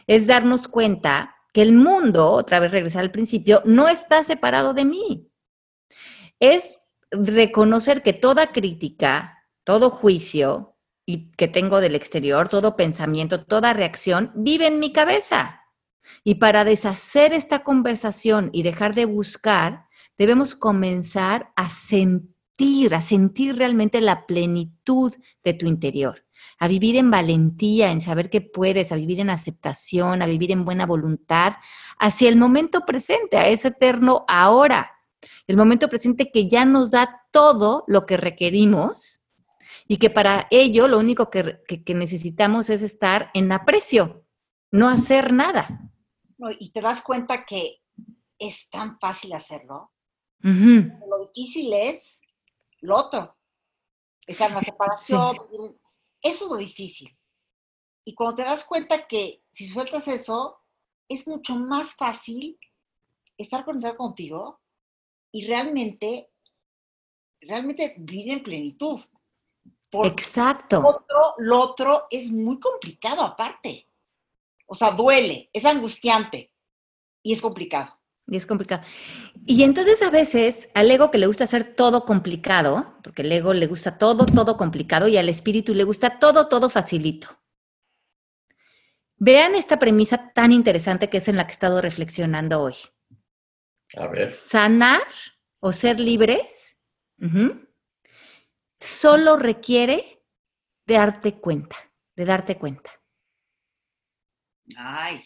es 0.06 0.28
darnos 0.28 0.68
cuenta 0.68 1.37
que 1.58 1.64
el 1.64 1.74
mundo, 1.74 2.30
otra 2.34 2.60
vez 2.60 2.72
regresar 2.72 3.02
al 3.02 3.10
principio, 3.10 3.64
no 3.66 3.88
está 3.88 4.22
separado 4.22 4.76
de 4.76 4.86
mí. 4.86 5.28
Es 6.40 6.78
reconocer 7.10 8.04
que 8.04 8.14
toda 8.14 8.52
crítica, 8.52 9.44
todo 9.64 9.90
juicio 9.90 10.76
que 11.36 11.48
tengo 11.48 11.82
del 11.82 11.96
exterior, 11.96 12.48
todo 12.48 12.76
pensamiento, 12.76 13.44
toda 13.44 13.74
reacción, 13.74 14.32
vive 14.36 14.68
en 14.68 14.78
mi 14.80 14.94
cabeza. 14.94 15.64
Y 16.24 16.36
para 16.36 16.64
deshacer 16.64 17.34
esta 17.34 17.64
conversación 17.64 18.52
y 18.54 18.62
dejar 18.62 18.94
de 18.94 19.06
buscar, 19.06 19.88
debemos 20.16 20.54
comenzar 20.54 21.54
a 21.56 21.72
sentir, 21.72 22.94
a 22.94 23.02
sentir 23.02 23.56
realmente 23.56 24.00
la 24.00 24.28
plenitud 24.28 25.12
de 25.44 25.56
tu 25.56 25.66
interior, 25.66 26.24
a 26.60 26.68
vivir 26.68 26.96
en 26.96 27.12
valentía, 27.12 27.92
en 27.92 28.02
saber 28.02 28.30
que 28.30 28.42
puedes, 28.42 28.92
a 28.92 28.96
vivir 28.96 29.20
en 29.20 29.30
aceptación, 29.30 30.22
a 30.22 30.26
vivir 30.26 30.52
en 30.52 30.66
buena 30.66 30.86
voluntad, 30.86 31.54
hacia 32.00 32.30
el 32.30 32.38
momento 32.38 32.82
presente, 32.86 33.38
a 33.38 33.48
ese 33.48 33.70
eterno 33.70 34.26
ahora, 34.28 34.92
el 35.48 35.58
momento 35.58 35.88
presente 35.90 36.32
que 36.32 36.48
ya 36.48 36.66
nos 36.66 36.92
da 36.92 37.22
todo 37.32 37.84
lo 37.88 38.06
que 38.06 38.18
requerimos 38.18 39.22
y 39.88 39.98
que 39.98 40.10
para 40.10 40.48
ello 40.52 40.88
lo 40.88 41.00
único 41.00 41.30
que, 41.30 41.60
que- 41.68 41.84
que 41.84 41.94
necesitamos 41.94 42.70
es 42.70 42.82
estar 42.82 43.30
en 43.34 43.52
aprecio, 43.52 44.26
no 44.72 44.90
hacer 44.90 45.32
nada. 45.34 45.90
No, 46.38 46.50
y 46.52 46.70
te 46.72 46.82
das 46.82 47.02
cuenta 47.02 47.46
que 47.46 47.82
es 48.38 48.70
tan 48.70 49.00
fácil 49.00 49.34
hacerlo. 49.34 49.92
Lo 51.10 51.26
difícil 51.34 51.74
es 51.74 52.20
lo 52.82 52.98
otro. 52.98 53.36
Estar 54.28 54.50
en 54.50 54.56
la 54.56 54.62
separación. 54.62 55.20
vivir- 55.52 55.76
Eso 56.22 56.46
es 56.46 56.52
lo 56.52 56.58
difícil. 56.58 57.18
Y 58.06 58.14
cuando 58.14 58.36
te 58.36 58.44
das 58.44 58.64
cuenta 58.64 59.08
que 59.08 59.44
si 59.48 59.68
sueltas 59.68 60.08
eso, 60.08 60.62
es 61.10 61.28
mucho 61.28 61.56
más 61.56 61.94
fácil 61.94 62.60
estar 63.38 63.66
conectado 63.66 63.98
contigo 63.98 64.62
y 65.32 65.46
realmente, 65.46 66.32
realmente 67.42 67.96
vivir 67.98 68.32
en 68.32 68.44
plenitud. 68.44 69.00
Porque 69.90 70.10
Exacto. 70.10 70.82
lo 70.82 70.90
otro, 70.90 71.34
lo 71.38 71.60
otro 71.60 72.08
es 72.10 72.32
muy 72.32 72.60
complicado 72.60 73.22
aparte. 73.22 73.88
O 74.66 74.76
sea, 74.76 74.92
duele, 74.92 75.50
es 75.54 75.66
angustiante 75.66 76.52
y 77.24 77.34
es 77.34 77.42
complicado. 77.42 77.97
Y 78.28 78.36
es 78.36 78.46
complicado. 78.46 78.84
Y 79.46 79.64
entonces 79.64 80.02
a 80.02 80.10
veces 80.10 80.70
al 80.74 80.92
ego 80.92 81.12
que 81.12 81.18
le 81.18 81.28
gusta 81.28 81.46
hacer 81.46 81.76
todo 81.76 82.06
complicado, 82.06 82.98
porque 83.02 83.22
el 83.22 83.32
ego 83.32 83.54
le 83.54 83.68
gusta 83.68 83.98
todo, 83.98 84.26
todo 84.26 84.58
complicado, 84.58 85.08
y 85.08 85.16
al 85.16 85.30
espíritu 85.30 85.74
le 85.74 85.86
gusta 85.86 86.20
todo, 86.20 86.48
todo 86.48 86.70
facilito. 86.70 87.30
Vean 89.16 89.56
esta 89.56 89.80
premisa 89.80 90.32
tan 90.34 90.52
interesante 90.52 91.10
que 91.10 91.18
es 91.18 91.28
en 91.28 91.38
la 91.38 91.48
que 91.48 91.52
he 91.52 91.54
estado 91.54 91.82
reflexionando 91.82 92.62
hoy. 92.62 92.76
A 93.96 94.08
ver. 94.08 94.30
Sanar 94.30 95.02
o 95.60 95.72
ser 95.72 96.00
libres 96.00 96.84
solo 98.80 99.38
requiere 99.38 100.24
de 100.86 100.96
darte 100.96 101.40
cuenta, 101.40 101.78
de 102.16 102.26
darte 102.26 102.58
cuenta. 102.58 102.92
Ay, 104.76 105.24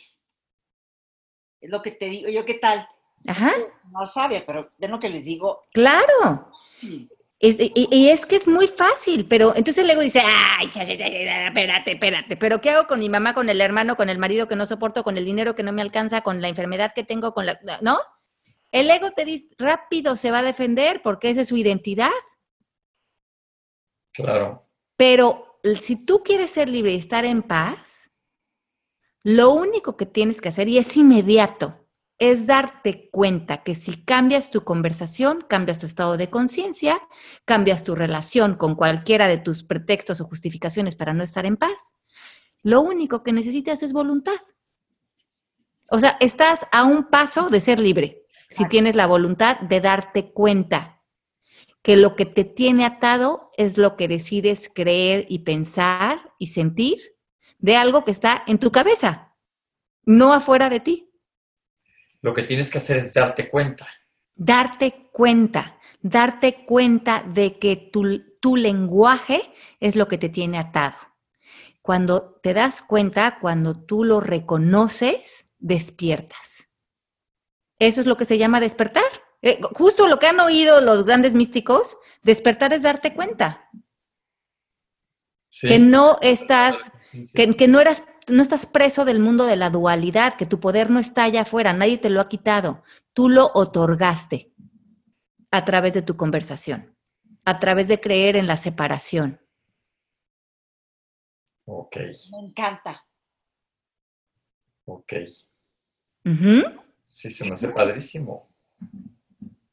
es 1.61 1.69
lo 1.69 1.81
que 1.81 1.91
te 1.91 2.05
digo. 2.09 2.29
Yo, 2.29 2.43
¿qué 2.45 2.55
tal? 2.55 2.87
Ajá, 3.27 3.51
No 3.91 4.05
sabía, 4.07 4.43
pero 4.45 4.71
ven 4.79 4.91
lo 4.91 4.99
que 4.99 5.09
les 5.09 5.23
digo. 5.23 5.61
claro. 5.71 6.51
Sí, 6.65 7.07
Es- 7.39 7.57
y, 7.59 7.87
y 7.91 8.09
es 8.09 8.25
que 8.25 8.35
es 8.35 8.47
muy 8.47 8.67
fácil, 8.67 9.27
pero 9.27 9.49
entonces 9.55 9.83
el 9.83 9.89
ego 9.89 10.01
dice, 10.01 10.21
ay, 10.23 10.67
espérate, 10.73 11.91
espérate, 11.91 12.37
pero 12.37 12.61
¿qué 12.61 12.71
hago 12.71 12.87
con 12.87 12.99
mi 12.99 13.09
mamá, 13.09 13.33
con 13.33 13.49
el 13.49 13.61
hermano, 13.61 13.95
con 13.95 14.09
el 14.09 14.17
marido 14.19 14.47
que 14.47 14.55
no 14.55 14.65
soporto, 14.65 15.03
con 15.03 15.17
el 15.17 15.25
dinero 15.25 15.55
que 15.55 15.63
no 15.63 15.71
me 15.71 15.81
alcanza, 15.81 16.21
con 16.21 16.41
la 16.41 16.49
enfermedad 16.49 16.93
que 16.95 17.03
tengo, 17.03 17.33
con 17.33 17.45
la... 17.45 17.59
¿No? 17.81 17.97
El 18.71 18.89
ego 18.89 19.11
te 19.11 19.25
dice, 19.25 19.47
rápido 19.57 20.15
se 20.15 20.31
va 20.31 20.39
a 20.39 20.43
defender 20.43 21.01
porque 21.03 21.29
esa 21.29 21.41
es 21.41 21.47
su 21.47 21.57
identidad, 21.57 22.09
Claro. 24.13 24.67
pero 24.97 25.59
si 25.81 25.95
tú 26.05 26.21
quieres 26.23 26.51
ser 26.51 26.69
libre 26.69 26.93
y 26.93 26.97
estar 26.97 27.25
en 27.25 27.41
paz, 27.43 28.10
lo 29.23 29.51
único 29.51 29.97
que 29.97 30.05
tienes 30.05 30.41
que 30.41 30.49
hacer, 30.49 30.67
y 30.67 30.77
es 30.77 30.97
inmediato, 30.97 31.81
es 32.17 32.45
darte 32.45 33.09
cuenta 33.11 33.63
que 33.63 33.73
si 33.73 34.03
cambias 34.03 34.51
tu 34.51 34.63
conversación, 34.63 35.43
cambias 35.47 35.79
tu 35.79 35.87
estado 35.87 36.17
de 36.17 36.29
conciencia, 36.29 37.01
cambias 37.45 37.83
tu 37.83 37.95
relación 37.95 38.55
con 38.55 38.75
cualquiera 38.75 39.27
de 39.27 39.39
tus 39.39 39.63
pretextos 39.63 40.21
o 40.21 40.25
justificaciones 40.25 40.95
para 40.95 41.13
no 41.13 41.23
estar 41.23 41.45
en 41.47 41.57
paz, 41.57 41.95
lo 42.61 42.81
único 42.81 43.23
que 43.23 43.31
necesitas 43.31 43.81
es 43.81 43.91
voluntad. 43.91 44.39
O 45.89 45.99
sea, 45.99 46.17
estás 46.19 46.67
a 46.71 46.83
un 46.83 47.09
paso 47.09 47.49
de 47.49 47.59
ser 47.59 47.79
libre, 47.79 48.21
si 48.49 48.67
tienes 48.67 48.95
la 48.95 49.07
voluntad 49.07 49.59
de 49.61 49.81
darte 49.81 50.31
cuenta 50.31 51.01
que 51.81 51.95
lo 51.95 52.15
que 52.15 52.25
te 52.25 52.43
tiene 52.43 52.85
atado 52.85 53.49
es 53.57 53.77
lo 53.77 53.95
que 53.95 54.07
decides 54.07 54.69
creer 54.73 55.25
y 55.27 55.39
pensar 55.39 56.33
y 56.37 56.47
sentir 56.47 57.10
de 57.61 57.77
algo 57.77 58.03
que 58.03 58.11
está 58.11 58.43
en 58.47 58.57
tu 58.57 58.71
cabeza, 58.71 59.35
no 60.03 60.33
afuera 60.33 60.69
de 60.69 60.79
ti. 60.79 61.13
Lo 62.21 62.33
que 62.33 62.43
tienes 62.43 62.69
que 62.69 62.79
hacer 62.79 62.97
es 62.99 63.13
darte 63.13 63.49
cuenta. 63.49 63.87
Darte 64.35 65.09
cuenta, 65.11 65.79
darte 66.01 66.65
cuenta 66.65 67.23
de 67.23 67.59
que 67.59 67.75
tu, 67.75 68.37
tu 68.39 68.55
lenguaje 68.55 69.53
es 69.79 69.95
lo 69.95 70.07
que 70.07 70.17
te 70.17 70.29
tiene 70.29 70.57
atado. 70.57 70.97
Cuando 71.81 72.39
te 72.43 72.53
das 72.53 72.81
cuenta, 72.81 73.39
cuando 73.39 73.85
tú 73.85 74.03
lo 74.03 74.19
reconoces, 74.19 75.49
despiertas. 75.57 76.67
Eso 77.79 78.01
es 78.01 78.07
lo 78.07 78.17
que 78.17 78.25
se 78.25 78.37
llama 78.37 78.59
despertar. 78.59 79.03
Eh, 79.41 79.59
justo 79.73 80.07
lo 80.07 80.19
que 80.19 80.27
han 80.27 80.39
oído 80.39 80.81
los 80.81 81.03
grandes 81.05 81.33
místicos, 81.33 81.97
despertar 82.21 82.73
es 82.73 82.83
darte 82.83 83.13
cuenta 83.13 83.67
Sí. 85.49 85.67
que 85.67 85.79
no 85.79 86.17
estás 86.21 86.91
que, 87.33 87.67
no 87.67 87.79
eras, 87.79 88.03
no 88.27 88.41
estás 88.41 88.65
preso 88.65 89.05
del 89.05 89.19
mundo 89.19 89.45
de 89.45 89.55
la 89.55 89.69
dualidad, 89.69 90.35
que 90.35 90.45
tu 90.45 90.59
poder 90.59 90.89
no 90.89 90.99
está 90.99 91.23
allá 91.23 91.41
afuera, 91.41 91.73
nadie 91.73 91.97
te 91.97 92.09
lo 92.09 92.21
ha 92.21 92.29
quitado. 92.29 92.83
Tú 93.13 93.29
lo 93.29 93.51
otorgaste 93.53 94.51
a 95.51 95.65
través 95.65 95.93
de 95.93 96.01
tu 96.01 96.15
conversación, 96.15 96.95
a 97.45 97.59
través 97.59 97.87
de 97.87 97.99
creer 97.99 98.37
en 98.37 98.47
la 98.47 98.57
separación. 98.57 99.39
Ok, 101.65 101.97
Me 102.31 102.47
encanta. 102.47 103.05
ok. 104.85 105.13
Sí, 107.07 107.29
se 107.29 107.45
me 107.45 107.53
hace 107.53 107.69
padrísimo. 107.69 108.49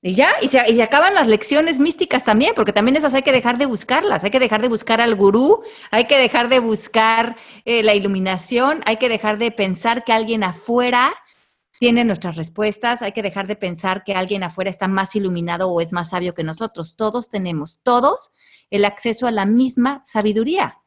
Y 0.00 0.14
ya, 0.14 0.30
y 0.40 0.46
se, 0.46 0.62
y 0.70 0.76
se 0.76 0.82
acaban 0.82 1.14
las 1.14 1.26
lecciones 1.26 1.80
místicas 1.80 2.24
también, 2.24 2.52
porque 2.54 2.72
también 2.72 2.96
esas 2.96 3.14
hay 3.14 3.22
que 3.22 3.32
dejar 3.32 3.58
de 3.58 3.66
buscarlas, 3.66 4.22
hay 4.22 4.30
que 4.30 4.38
dejar 4.38 4.62
de 4.62 4.68
buscar 4.68 5.00
al 5.00 5.16
gurú, 5.16 5.62
hay 5.90 6.06
que 6.06 6.16
dejar 6.16 6.48
de 6.48 6.61
buscar 6.61 7.37
eh, 7.64 7.82
la 7.82 7.96
iluminación, 7.96 8.82
hay 8.87 8.98
que 8.98 9.08
dejar 9.08 9.38
de 9.38 9.50
pensar 9.50 10.04
que 10.04 10.12
alguien 10.12 10.44
afuera 10.44 11.12
tiene 11.80 12.04
nuestras 12.04 12.37
respuestas, 12.37 13.02
hay 13.02 13.11
que 13.11 13.22
dejar 13.22 13.48
de 13.48 13.56
pensar 13.56 14.04
que 14.04 14.14
alguien 14.14 14.44
afuera 14.44 14.70
está 14.70 14.87
más 14.87 15.16
iluminado 15.16 15.68
o 15.68 15.80
es 15.80 15.92
más 15.92 16.11
sabio 16.11 16.34
que 16.34 16.44
nosotros. 16.44 16.94
Todos 16.96 17.28
tenemos, 17.28 17.78
todos, 17.82 18.30
el 18.70 18.84
acceso 18.84 19.26
a 19.26 19.32
la 19.32 19.46
misma 19.46 20.02
sabiduría. 20.04 20.78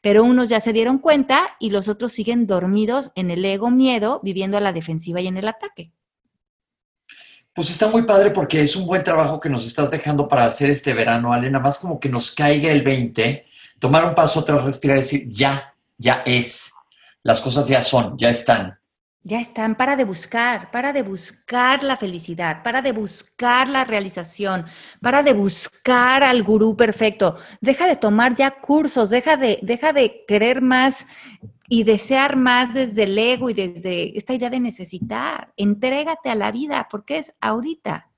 Pero 0.00 0.24
unos 0.24 0.48
ya 0.48 0.60
se 0.60 0.72
dieron 0.72 0.98
cuenta 0.98 1.46
y 1.58 1.70
los 1.70 1.88
otros 1.88 2.12
siguen 2.12 2.46
dormidos 2.46 3.12
en 3.14 3.30
el 3.30 3.44
ego 3.44 3.70
miedo, 3.70 4.20
viviendo 4.22 4.56
a 4.56 4.60
la 4.60 4.72
defensiva 4.72 5.20
y 5.20 5.28
en 5.28 5.36
el 5.36 5.48
ataque. 5.48 5.92
Pues 7.54 7.70
está 7.70 7.86
muy 7.86 8.02
padre 8.02 8.32
porque 8.32 8.60
es 8.60 8.74
un 8.74 8.84
buen 8.84 9.04
trabajo 9.04 9.38
que 9.38 9.48
nos 9.48 9.64
estás 9.64 9.88
dejando 9.92 10.26
para 10.26 10.44
hacer 10.44 10.70
este 10.70 10.92
verano, 10.92 11.32
Ale. 11.32 11.48
Nada 11.48 11.62
más 11.62 11.78
como 11.78 12.00
que 12.00 12.08
nos 12.08 12.32
caiga 12.32 12.72
el 12.72 12.82
20, 12.82 13.46
tomar 13.78 14.04
un 14.04 14.14
paso 14.14 14.40
atrás, 14.40 14.64
respirar 14.64 14.96
y 14.96 15.00
decir, 15.00 15.28
ya, 15.30 15.72
ya 15.96 16.22
es. 16.26 16.72
Las 17.22 17.40
cosas 17.40 17.68
ya 17.68 17.80
son, 17.80 18.18
ya 18.18 18.28
están. 18.28 18.76
Ya 19.22 19.40
están, 19.40 19.76
para 19.76 19.94
de 19.94 20.04
buscar, 20.04 20.70
para 20.72 20.92
de 20.92 21.02
buscar 21.02 21.82
la 21.84 21.96
felicidad, 21.96 22.62
para 22.64 22.82
de 22.82 22.90
buscar 22.90 23.68
la 23.68 23.84
realización, 23.84 24.66
para 25.00 25.22
de 25.22 25.32
buscar 25.32 26.24
al 26.24 26.42
gurú 26.42 26.76
perfecto. 26.76 27.38
Deja 27.60 27.86
de 27.86 27.96
tomar 27.96 28.34
ya 28.34 28.50
cursos, 28.50 29.10
deja 29.10 29.36
de, 29.36 29.60
deja 29.62 29.92
de 29.92 30.24
querer 30.26 30.60
más 30.60 31.06
y 31.68 31.84
desear 31.84 32.36
más 32.36 32.74
desde 32.74 33.04
el 33.04 33.18
ego 33.18 33.50
y 33.50 33.54
desde 33.54 34.16
esta 34.16 34.34
idea 34.34 34.50
de 34.50 34.60
necesitar. 34.60 35.52
Entrégate 35.56 36.30
a 36.30 36.34
la 36.34 36.52
vida, 36.52 36.88
porque 36.90 37.18
es 37.18 37.34
ahorita. 37.40 38.10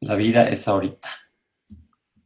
La 0.00 0.14
vida 0.14 0.48
es 0.48 0.66
ahorita. 0.66 1.08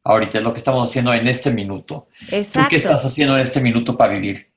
Ahorita 0.03 0.38
es 0.38 0.44
lo 0.44 0.53
que 0.53 0.59
estamos 0.59 0.88
haciendo 0.88 1.12
en 1.12 1.27
este 1.29 1.51
minuto. 1.51 2.09
¿Tú 2.18 2.37
Exacto. 2.37 2.70
qué 2.70 2.77
estás 2.77 3.05
haciendo 3.05 3.35
en 3.35 3.42
este 3.42 3.61
minuto 3.61 3.96
para 3.96 4.14
vivir? 4.14 4.51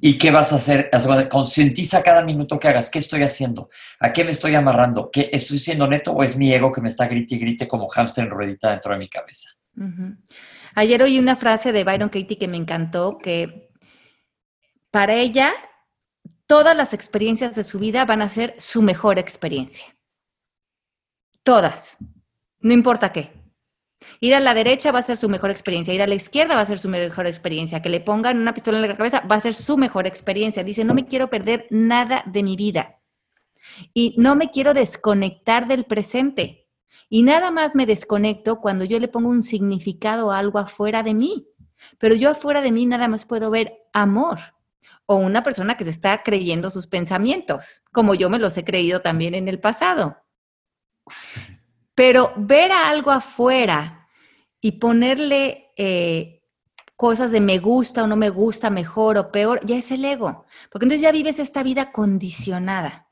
¿Y 0.00 0.18
qué 0.18 0.30
vas 0.30 0.52
a 0.52 0.56
hacer? 0.56 0.90
Concientiza 1.30 2.02
cada 2.02 2.24
minuto 2.24 2.58
que 2.58 2.68
hagas. 2.68 2.90
¿Qué 2.90 2.98
estoy 2.98 3.22
haciendo? 3.22 3.70
¿A 4.00 4.12
qué 4.12 4.24
me 4.24 4.32
estoy 4.32 4.54
amarrando? 4.54 5.10
¿Qué, 5.10 5.30
¿Estoy 5.32 5.58
siendo 5.58 5.86
neto 5.86 6.12
o 6.12 6.22
es 6.22 6.36
mi 6.36 6.52
ego 6.52 6.72
que 6.72 6.80
me 6.80 6.88
está 6.88 7.06
grite 7.06 7.36
y 7.36 7.38
grite 7.38 7.68
como 7.68 7.88
hámster 7.88 8.24
en 8.24 8.30
ruedita 8.30 8.70
dentro 8.72 8.92
de 8.92 8.98
mi 8.98 9.08
cabeza? 9.08 9.50
Ayer 10.74 11.02
oí 11.02 11.18
una 11.18 11.36
frase 11.36 11.72
de 11.72 11.84
Byron 11.84 12.08
Katie 12.08 12.36
que 12.36 12.48
me 12.48 12.56
encantó, 12.56 13.16
que 13.16 13.63
para 14.94 15.14
ella 15.14 15.52
todas 16.46 16.76
las 16.76 16.94
experiencias 16.94 17.56
de 17.56 17.64
su 17.64 17.80
vida 17.80 18.04
van 18.04 18.22
a 18.22 18.28
ser 18.28 18.54
su 18.58 18.80
mejor 18.80 19.18
experiencia. 19.18 19.86
Todas. 21.42 21.96
No 22.60 22.72
importa 22.72 23.10
qué. 23.10 23.32
Ir 24.20 24.36
a 24.36 24.38
la 24.38 24.54
derecha 24.54 24.92
va 24.92 25.00
a 25.00 25.02
ser 25.02 25.16
su 25.16 25.28
mejor 25.28 25.50
experiencia, 25.50 25.92
ir 25.92 26.00
a 26.00 26.06
la 26.06 26.14
izquierda 26.14 26.54
va 26.54 26.60
a 26.60 26.66
ser 26.66 26.78
su 26.78 26.88
mejor 26.88 27.26
experiencia, 27.26 27.82
que 27.82 27.88
le 27.88 27.98
pongan 27.98 28.38
una 28.38 28.54
pistola 28.54 28.78
en 28.78 28.88
la 28.88 28.96
cabeza 28.96 29.22
va 29.28 29.34
a 29.34 29.40
ser 29.40 29.54
su 29.54 29.76
mejor 29.76 30.06
experiencia. 30.06 30.62
Dice, 30.62 30.84
no 30.84 30.94
me 30.94 31.08
quiero 31.08 31.28
perder 31.28 31.66
nada 31.70 32.22
de 32.26 32.44
mi 32.44 32.54
vida 32.54 33.00
y 33.94 34.14
no 34.16 34.36
me 34.36 34.52
quiero 34.52 34.74
desconectar 34.74 35.66
del 35.66 35.86
presente. 35.86 36.68
Y 37.08 37.24
nada 37.24 37.50
más 37.50 37.74
me 37.74 37.84
desconecto 37.84 38.60
cuando 38.60 38.84
yo 38.84 39.00
le 39.00 39.08
pongo 39.08 39.28
un 39.28 39.42
significado 39.42 40.30
a 40.30 40.38
algo 40.38 40.60
afuera 40.60 41.02
de 41.02 41.14
mí. 41.14 41.48
Pero 41.98 42.14
yo 42.14 42.30
afuera 42.30 42.62
de 42.62 42.70
mí 42.70 42.86
nada 42.86 43.08
más 43.08 43.26
puedo 43.26 43.50
ver 43.50 43.72
amor 43.92 44.38
o 45.06 45.16
una 45.16 45.42
persona 45.42 45.76
que 45.76 45.84
se 45.84 45.90
está 45.90 46.22
creyendo 46.22 46.70
sus 46.70 46.86
pensamientos, 46.86 47.82
como 47.92 48.14
yo 48.14 48.30
me 48.30 48.38
los 48.38 48.56
he 48.56 48.64
creído 48.64 49.02
también 49.02 49.34
en 49.34 49.48
el 49.48 49.60
pasado. 49.60 50.16
Pero 51.94 52.32
ver 52.36 52.72
a 52.72 52.88
algo 52.88 53.10
afuera 53.10 54.08
y 54.60 54.72
ponerle 54.72 55.72
eh, 55.76 56.42
cosas 56.96 57.30
de 57.30 57.40
me 57.40 57.58
gusta 57.58 58.02
o 58.02 58.06
no 58.06 58.16
me 58.16 58.30
gusta, 58.30 58.70
mejor 58.70 59.18
o 59.18 59.30
peor, 59.30 59.60
ya 59.64 59.76
es 59.76 59.90
el 59.90 60.04
ego. 60.04 60.46
Porque 60.70 60.86
entonces 60.86 61.02
ya 61.02 61.12
vives 61.12 61.38
esta 61.38 61.62
vida 61.62 61.92
condicionada. 61.92 63.08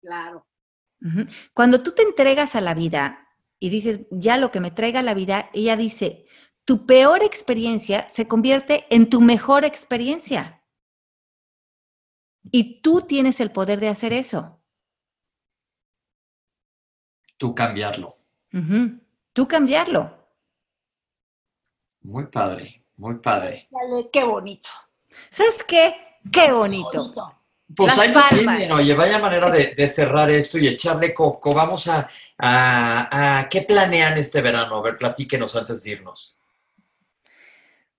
Claro. 0.00 0.46
Cuando 1.52 1.82
tú 1.82 1.92
te 1.92 2.02
entregas 2.02 2.54
a 2.54 2.60
la 2.60 2.74
vida 2.74 3.26
y 3.58 3.70
dices, 3.70 4.02
ya 4.12 4.36
lo 4.36 4.52
que 4.52 4.60
me 4.60 4.70
traiga 4.70 5.02
la 5.02 5.14
vida, 5.14 5.50
ella 5.52 5.76
dice, 5.76 6.26
tu 6.64 6.86
peor 6.86 7.24
experiencia 7.24 8.08
se 8.08 8.28
convierte 8.28 8.86
en 8.90 9.10
tu 9.10 9.20
mejor 9.20 9.64
experiencia. 9.64 10.61
Y 12.52 12.80
tú 12.82 13.00
tienes 13.00 13.40
el 13.40 13.50
poder 13.50 13.80
de 13.80 13.88
hacer 13.88 14.12
eso. 14.12 14.60
Tú 17.36 17.54
cambiarlo. 17.54 18.16
Tú 19.32 19.48
cambiarlo. 19.48 20.18
Muy 22.02 22.26
padre, 22.26 22.84
muy 22.96 23.16
padre. 23.18 23.68
Dale, 23.70 24.10
qué 24.12 24.22
bonito. 24.24 24.68
¿Sabes 25.30 25.64
qué? 25.64 25.94
Qué 26.30 26.52
bonito. 26.52 27.12
Pues 27.74 27.88
Las 27.96 27.98
ahí 28.00 28.08
lo 28.12 28.20
palmas. 28.20 28.38
tienen, 28.58 28.72
oye, 28.72 28.94
vaya 28.94 29.18
manera 29.18 29.48
de, 29.50 29.74
de 29.74 29.88
cerrar 29.88 30.28
esto 30.30 30.58
y 30.58 30.68
echarle 30.68 31.14
coco. 31.14 31.54
Vamos 31.54 31.88
a, 31.88 32.06
a, 32.36 33.38
a- 33.40 33.48
¿Qué 33.48 33.62
planean 33.62 34.18
este 34.18 34.42
verano? 34.42 34.76
A 34.76 34.82
ver, 34.82 34.98
platíquenos 34.98 35.56
antes 35.56 35.82
de 35.82 35.90
irnos. 35.92 36.38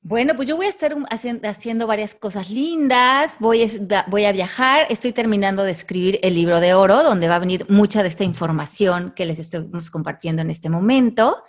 Bueno, 0.06 0.36
pues 0.36 0.50
yo 0.50 0.58
voy 0.58 0.66
a 0.66 0.70
estar 0.70 0.94
hacien- 1.10 1.46
haciendo 1.46 1.88
varias 1.88 2.14
cosas 2.14 2.50
lindas, 2.50 3.38
voy, 3.40 3.66
va- 3.90 4.04
voy 4.10 4.26
a 4.26 4.34
viajar, 4.34 4.86
estoy 4.90 5.14
terminando 5.14 5.64
de 5.64 5.72
escribir 5.72 6.20
el 6.24 6.34
libro 6.36 6.60
de 6.60 6.74
oro, 6.74 7.04
donde 7.04 7.30
va 7.30 7.38
a 7.38 7.40
venir 7.40 7.66
mucha 7.70 8.04
de 8.04 8.10
esta 8.10 8.26
información 8.26 9.14
que 9.16 9.26
les 9.26 9.40
estamos 9.40 9.90
compartiendo 9.90 10.42
en 10.42 10.50
este 10.50 10.70
momento. 10.70 11.44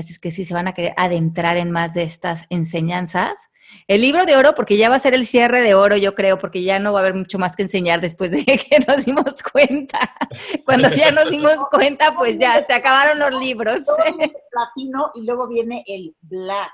Así 0.00 0.12
es 0.12 0.18
que 0.18 0.30
sí 0.30 0.44
se 0.44 0.54
van 0.54 0.66
a 0.66 0.72
querer 0.72 0.94
adentrar 0.96 1.56
en 1.56 1.70
más 1.70 1.94
de 1.94 2.02
estas 2.02 2.46
enseñanzas. 2.48 3.50
El 3.86 4.00
libro 4.00 4.24
de 4.24 4.34
oro, 4.36 4.54
porque 4.54 4.76
ya 4.76 4.88
va 4.88 4.96
a 4.96 5.00
ser 5.00 5.14
el 5.14 5.26
cierre 5.26 5.60
de 5.60 5.74
oro, 5.74 5.96
yo 5.96 6.14
creo, 6.14 6.38
porque 6.38 6.62
ya 6.62 6.78
no 6.78 6.92
va 6.92 7.00
a 7.00 7.02
haber 7.02 7.14
mucho 7.14 7.38
más 7.38 7.54
que 7.54 7.62
enseñar 7.62 8.00
después 8.00 8.30
de 8.30 8.44
que 8.44 8.78
nos 8.86 9.04
dimos 9.04 9.42
cuenta. 9.42 9.98
Cuando 10.64 10.88
ya 10.90 11.10
nos 11.10 11.30
dimos 11.30 11.56
cuenta, 11.70 12.14
pues 12.16 12.38
ya 12.38 12.64
se 12.64 12.72
acabaron 12.72 13.18
los 13.18 13.38
libros. 13.38 13.80
El 14.04 14.32
platino 14.50 15.12
y 15.14 15.24
luego 15.24 15.46
viene 15.46 15.84
el 15.86 16.14
black. 16.22 16.72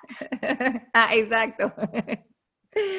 Ah, 0.95 1.11
exacto. 1.13 1.73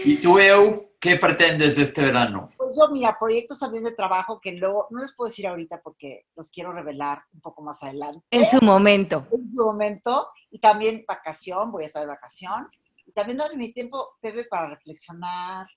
¿Y 0.03 0.17
tú, 0.17 0.39
Eu, 0.39 0.86
qué 1.07 1.15
pretendes 1.17 1.75
de 1.77 1.83
este 1.83 2.03
verano? 2.03 2.51
Pues 2.57 2.75
yo, 2.77 2.89
mira, 2.89 3.17
proyectos 3.17 3.59
también 3.59 3.83
de 3.83 3.91
trabajo 3.91 4.41
que 4.41 4.51
luego, 4.51 4.87
no 4.89 4.99
les 4.99 5.13
puedo 5.15 5.29
decir 5.29 5.47
ahorita 5.47 5.81
porque 5.81 6.25
los 6.35 6.49
quiero 6.49 6.73
revelar 6.73 7.23
un 7.33 7.41
poco 7.41 7.61
más 7.61 7.81
adelante. 7.81 8.25
En 8.29 8.45
su 8.45 8.63
momento. 8.63 9.25
en 9.31 9.49
su 9.49 9.65
momento. 9.65 10.29
Y 10.51 10.59
también 10.59 11.05
vacación, 11.07 11.71
voy 11.71 11.83
a 11.83 11.85
estar 11.85 12.01
de 12.01 12.07
vacación. 12.07 12.69
Y 13.05 13.13
también 13.13 13.37
darle 13.37 13.55
mi 13.55 13.71
tiempo, 13.71 14.17
Pepe, 14.19 14.45
para 14.45 14.69
reflexionar, 14.69 15.67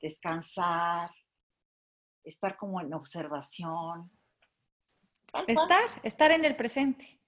descansar, 0.00 1.10
estar 2.22 2.56
como 2.56 2.80
en 2.80 2.94
observación. 2.94 4.10
Tal 5.30 5.44
cual. 5.44 5.58
Estar, 5.58 6.00
estar 6.02 6.30
en 6.30 6.44
el 6.44 6.56
presente. 6.56 7.20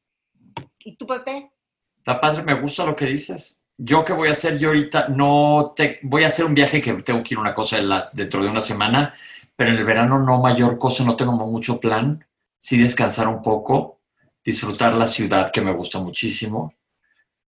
¿Y 0.78 0.96
tú, 0.96 1.06
Pepe? 1.06 1.52
Está 1.98 2.20
padre, 2.20 2.42
me 2.42 2.58
gusta 2.60 2.86
lo 2.86 2.96
que 2.96 3.06
dices. 3.06 3.62
Yo 3.78 4.04
qué 4.04 4.12
voy 4.14 4.28
a 4.28 4.32
hacer 4.32 4.58
yo 4.58 4.68
ahorita, 4.68 5.08
no 5.08 5.74
te, 5.76 6.00
voy 6.02 6.24
a 6.24 6.28
hacer 6.28 6.46
un 6.46 6.54
viaje 6.54 6.80
que 6.80 6.94
tengo 7.02 7.22
que 7.22 7.34
ir 7.34 7.38
a 7.38 7.42
una 7.42 7.54
cosa 7.54 7.76
dentro 8.12 8.42
de 8.42 8.48
una 8.48 8.62
semana, 8.62 9.14
pero 9.54 9.70
en 9.70 9.76
el 9.76 9.84
verano 9.84 10.18
no 10.18 10.40
mayor 10.40 10.78
cosa, 10.78 11.04
no 11.04 11.14
tengo 11.16 11.32
mucho 11.32 11.78
plan. 11.78 12.24
Sí 12.58 12.78
descansar 12.78 13.28
un 13.28 13.42
poco, 13.42 14.00
disfrutar 14.44 14.94
la 14.94 15.06
ciudad 15.06 15.50
que 15.52 15.60
me 15.60 15.72
gusta 15.72 15.98
muchísimo. 16.00 16.74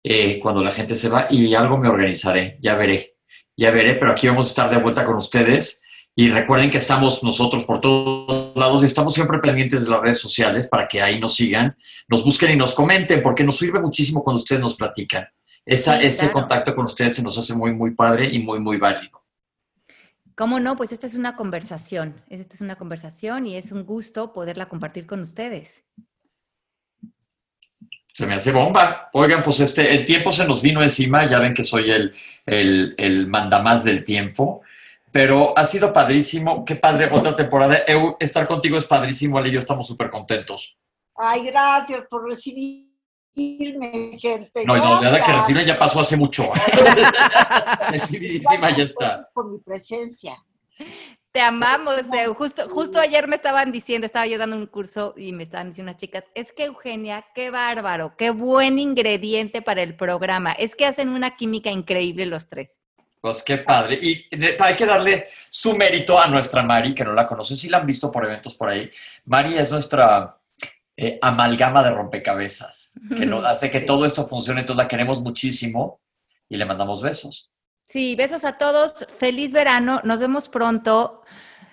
eh, 0.03 0.39
cuando 0.39 0.63
la 0.63 0.71
gente 0.71 0.95
se 0.95 1.09
va 1.09 1.27
y 1.29 1.55
algo 1.55 1.77
me 1.77 1.89
organizaré, 1.89 2.59
ya 2.61 2.75
veré, 2.75 3.15
ya 3.57 3.71
veré, 3.71 3.95
pero 3.95 4.11
aquí 4.11 4.27
vamos 4.27 4.47
a 4.47 4.49
estar 4.49 4.69
de 4.69 4.77
vuelta 4.77 5.03
con 5.05 5.15
ustedes. 5.15 5.81
Y 6.15 6.29
recuerden 6.29 6.69
que 6.69 6.77
estamos 6.77 7.23
nosotros 7.23 7.65
por 7.65 7.81
todos 7.81 8.55
lados 8.55 8.83
y 8.83 8.85
estamos 8.85 9.13
siempre 9.13 9.39
pendientes 9.39 9.83
de 9.83 9.91
las 9.91 10.01
redes 10.01 10.19
sociales 10.19 10.67
para 10.69 10.87
que 10.87 11.01
ahí 11.01 11.19
nos 11.19 11.35
sigan, 11.35 11.75
nos 12.07 12.23
busquen 12.23 12.51
y 12.51 12.55
nos 12.55 12.73
comenten, 12.73 13.21
porque 13.21 13.43
nos 13.43 13.57
sirve 13.57 13.79
muchísimo 13.79 14.23
cuando 14.23 14.39
ustedes 14.41 14.61
nos 14.61 14.75
platican. 14.75 15.27
Esa, 15.65 15.99
Sí, 15.99 16.05
ese 16.05 16.19
claro. 16.29 16.33
contacto 16.33 16.75
con 16.75 16.85
ustedes 16.85 17.15
se 17.15 17.23
nos 17.23 17.37
hace 17.37 17.53
muy, 17.55 17.73
muy 17.73 17.91
padre 17.91 18.29
y 18.31 18.39
muy, 18.39 18.59
muy 18.59 18.77
válido. 18.77 19.21
¿Cómo 20.35 20.59
no? 20.59 20.75
Pues 20.75 20.91
esta 20.91 21.07
es 21.07 21.15
una 21.15 21.35
conversación. 21.35 22.21
Esta 22.29 22.53
es 22.53 22.61
una 22.61 22.75
conversación 22.75 23.47
y 23.47 23.55
es 23.55 23.71
un 23.71 23.85
gusto 23.85 24.33
poderla 24.33 24.67
compartir 24.67 25.05
con 25.07 25.21
ustedes. 25.21 25.85
Se 28.13 28.25
me 28.25 28.35
hace 28.35 28.51
bomba. 28.51 29.09
Oigan, 29.13 29.41
pues 29.41 29.59
este, 29.59 29.93
el 29.93 30.05
tiempo 30.05 30.31
se 30.31 30.45
nos 30.45 30.61
vino 30.61 30.81
encima, 30.83 31.27
ya 31.27 31.39
ven 31.39 31.53
que 31.53 31.63
soy 31.63 31.89
el, 31.91 32.13
el, 32.45 32.95
el 32.97 33.27
mandamás 33.27 33.83
del 33.83 34.03
tiempo, 34.03 34.61
pero 35.11 35.57
ha 35.57 35.65
sido 35.65 35.91
padrísimo, 35.91 36.63
qué 36.63 36.75
padre, 36.75 37.09
otra 37.11 37.35
temporada. 37.35 37.79
Eu, 37.87 38.15
estar 38.19 38.45
contigo 38.45 38.77
es 38.77 38.85
padrísimo, 38.85 39.37
Ale 39.37 39.49
y 39.49 39.53
yo 39.53 39.59
estamos 39.59 39.87
súper 39.87 40.09
contentos. 40.09 40.77
Ay, 41.15 41.45
gracias 41.45 42.05
por 42.09 42.27
recibirme. 42.27 42.84
Recibirme, 43.35 44.17
gente. 44.17 44.65
No, 44.65 44.75
no, 44.77 45.01
nada 45.01 45.17
que 45.17 45.31
gracias. 45.31 45.37
reciben 45.37 45.65
ya 45.65 45.77
pasó 45.77 45.99
hace 45.99 46.17
mucho. 46.17 46.51
Recibidísima 47.89 48.75
ya 48.75 48.83
está. 48.83 49.07
Gracias 49.07 49.31
por 49.33 49.51
mi 49.51 49.59
presencia. 49.59 50.35
Te 51.31 51.41
amamos,Eu. 51.41 52.33
Justo, 52.33 52.69
justo 52.69 52.99
ayer 52.99 53.27
me 53.27 53.35
estaban 53.35 53.71
diciendo, 53.71 54.05
estaba 54.05 54.25
yo 54.25 54.37
dando 54.37 54.55
un 54.55 54.67
curso 54.67 55.13
y 55.17 55.33
me 55.33 55.43
estaban 55.43 55.67
diciendo 55.67 55.91
unas 55.91 55.99
chicas, 55.99 56.23
es 56.33 56.53
que 56.53 56.65
Eugenia, 56.65 57.25
qué 57.35 57.51
bárbaro, 57.51 58.15
qué 58.17 58.29
buen 58.29 58.79
ingrediente 58.79 59.61
para 59.61 59.81
el 59.81 59.95
programa. 59.95 60.53
Es 60.53 60.75
que 60.75 60.85
hacen 60.85 61.09
una 61.09 61.35
química 61.35 61.69
increíble 61.69 62.25
los 62.25 62.47
tres. 62.47 62.79
Pues 63.19 63.43
qué 63.43 63.57
padre. 63.57 63.99
Y 64.01 64.27
hay 64.59 64.75
que 64.75 64.85
darle 64.85 65.25
su 65.49 65.75
mérito 65.75 66.17
a 66.19 66.27
nuestra 66.27 66.63
Mari, 66.63 66.93
que 66.93 67.03
no 67.03 67.11
la 67.11 67.25
conocen, 67.25 67.57
si 67.57 67.67
la 67.69 67.79
han 67.79 67.85
visto 67.85 68.11
por 68.11 68.23
eventos 68.23 68.55
por 68.55 68.69
ahí. 68.69 68.89
Mari 69.25 69.57
es 69.57 69.71
nuestra 69.71 70.37
eh, 70.97 71.19
amalgama 71.21 71.83
de 71.83 71.91
rompecabezas, 71.91 72.93
que 73.17 73.25
nos 73.25 73.43
hace 73.45 73.69
que 73.71 73.81
todo 73.81 74.05
esto 74.05 74.25
funcione, 74.27 74.61
entonces 74.61 74.83
la 74.83 74.87
queremos 74.87 75.21
muchísimo 75.21 75.99
y 76.49 76.57
le 76.57 76.65
mandamos 76.65 77.01
besos. 77.01 77.51
Sí, 77.87 78.15
besos 78.15 78.45
a 78.45 78.57
todos, 78.57 79.05
feliz 79.19 79.53
verano, 79.53 80.01
nos 80.03 80.19
vemos 80.19 80.49
pronto. 80.49 81.21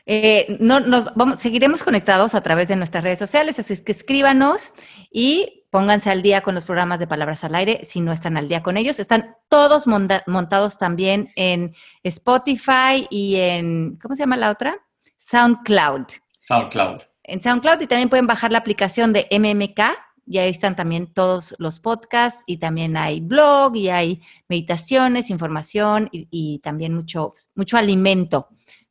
Eh, 0.04 0.56
no, 0.58 0.80
nos 0.80 1.14
vamos, 1.14 1.38
seguiremos 1.40 1.84
conectados 1.84 2.34
a 2.34 2.40
través 2.42 2.66
de 2.68 2.74
nuestras 2.76 3.04
redes 3.04 3.20
sociales, 3.20 3.58
así 3.60 3.72
es 3.72 3.80
que 3.82 3.92
escríbanos 3.92 4.72
y 5.12 5.64
pónganse 5.70 6.10
al 6.10 6.20
día 6.22 6.40
con 6.42 6.54
los 6.56 6.64
programas 6.66 6.98
de 6.98 7.06
Palabras 7.06 7.44
al 7.44 7.54
Aire 7.54 7.82
si 7.84 8.00
no 8.00 8.12
están 8.12 8.36
al 8.36 8.48
día 8.48 8.62
con 8.64 8.76
ellos. 8.76 8.98
Están 8.98 9.36
todos 9.48 9.86
monta- 9.86 10.24
montados 10.26 10.76
también 10.76 11.28
en 11.36 11.74
Spotify 12.02 13.06
y 13.10 13.36
en, 13.36 13.96
¿cómo 14.02 14.16
se 14.16 14.22
llama 14.24 14.36
la 14.36 14.50
otra? 14.50 14.76
SoundCloud. 15.18 16.06
SoundCloud. 16.40 17.00
En 17.32 17.42
SoundCloud 17.42 17.80
y 17.80 17.86
también 17.86 18.10
pueden 18.10 18.26
bajar 18.26 18.52
la 18.52 18.58
aplicación 18.58 19.14
de 19.14 19.26
MMK 19.30 19.80
y 20.26 20.36
ahí 20.36 20.50
están 20.50 20.76
también 20.76 21.10
todos 21.10 21.54
los 21.58 21.80
podcasts 21.80 22.42
y 22.44 22.58
también 22.58 22.94
hay 22.94 23.20
blog 23.20 23.74
y 23.74 23.88
hay 23.88 24.20
meditaciones, 24.48 25.30
información 25.30 26.10
y, 26.12 26.28
y 26.30 26.58
también 26.58 26.94
mucho, 26.94 27.32
mucho 27.54 27.78
alimento 27.78 28.48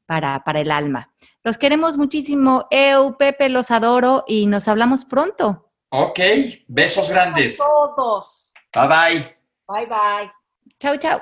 para, 0.08 0.44
para 0.44 0.60
el 0.60 0.72
alma. 0.72 1.14
Los 1.44 1.60
queremos 1.60 1.98
muchísimo, 1.98 2.66
Eu, 2.72 3.16
Pepe, 3.16 3.48
los 3.48 3.70
adoro 3.70 4.24
y 4.28 4.48
nos 4.48 4.68
hablamos 4.68 5.06
pronto. 5.06 5.70
Ok, 5.90 6.20
besos 6.68 7.12
grandes. 7.12 7.62
A 7.62 7.66
todos. 7.96 8.54
Bye 8.74 8.88
bye. 8.88 9.38
Bye, 9.68 9.86
bye. 9.86 10.32
Chau, 10.80 10.98
chau. 10.98 11.20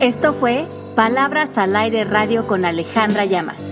Esto 0.00 0.34
fue 0.34 0.66
Palabras 0.94 1.56
al 1.56 1.74
Aire 1.76 2.04
Radio 2.04 2.44
con 2.44 2.66
Alejandra 2.66 3.24
Llamas. 3.24 3.71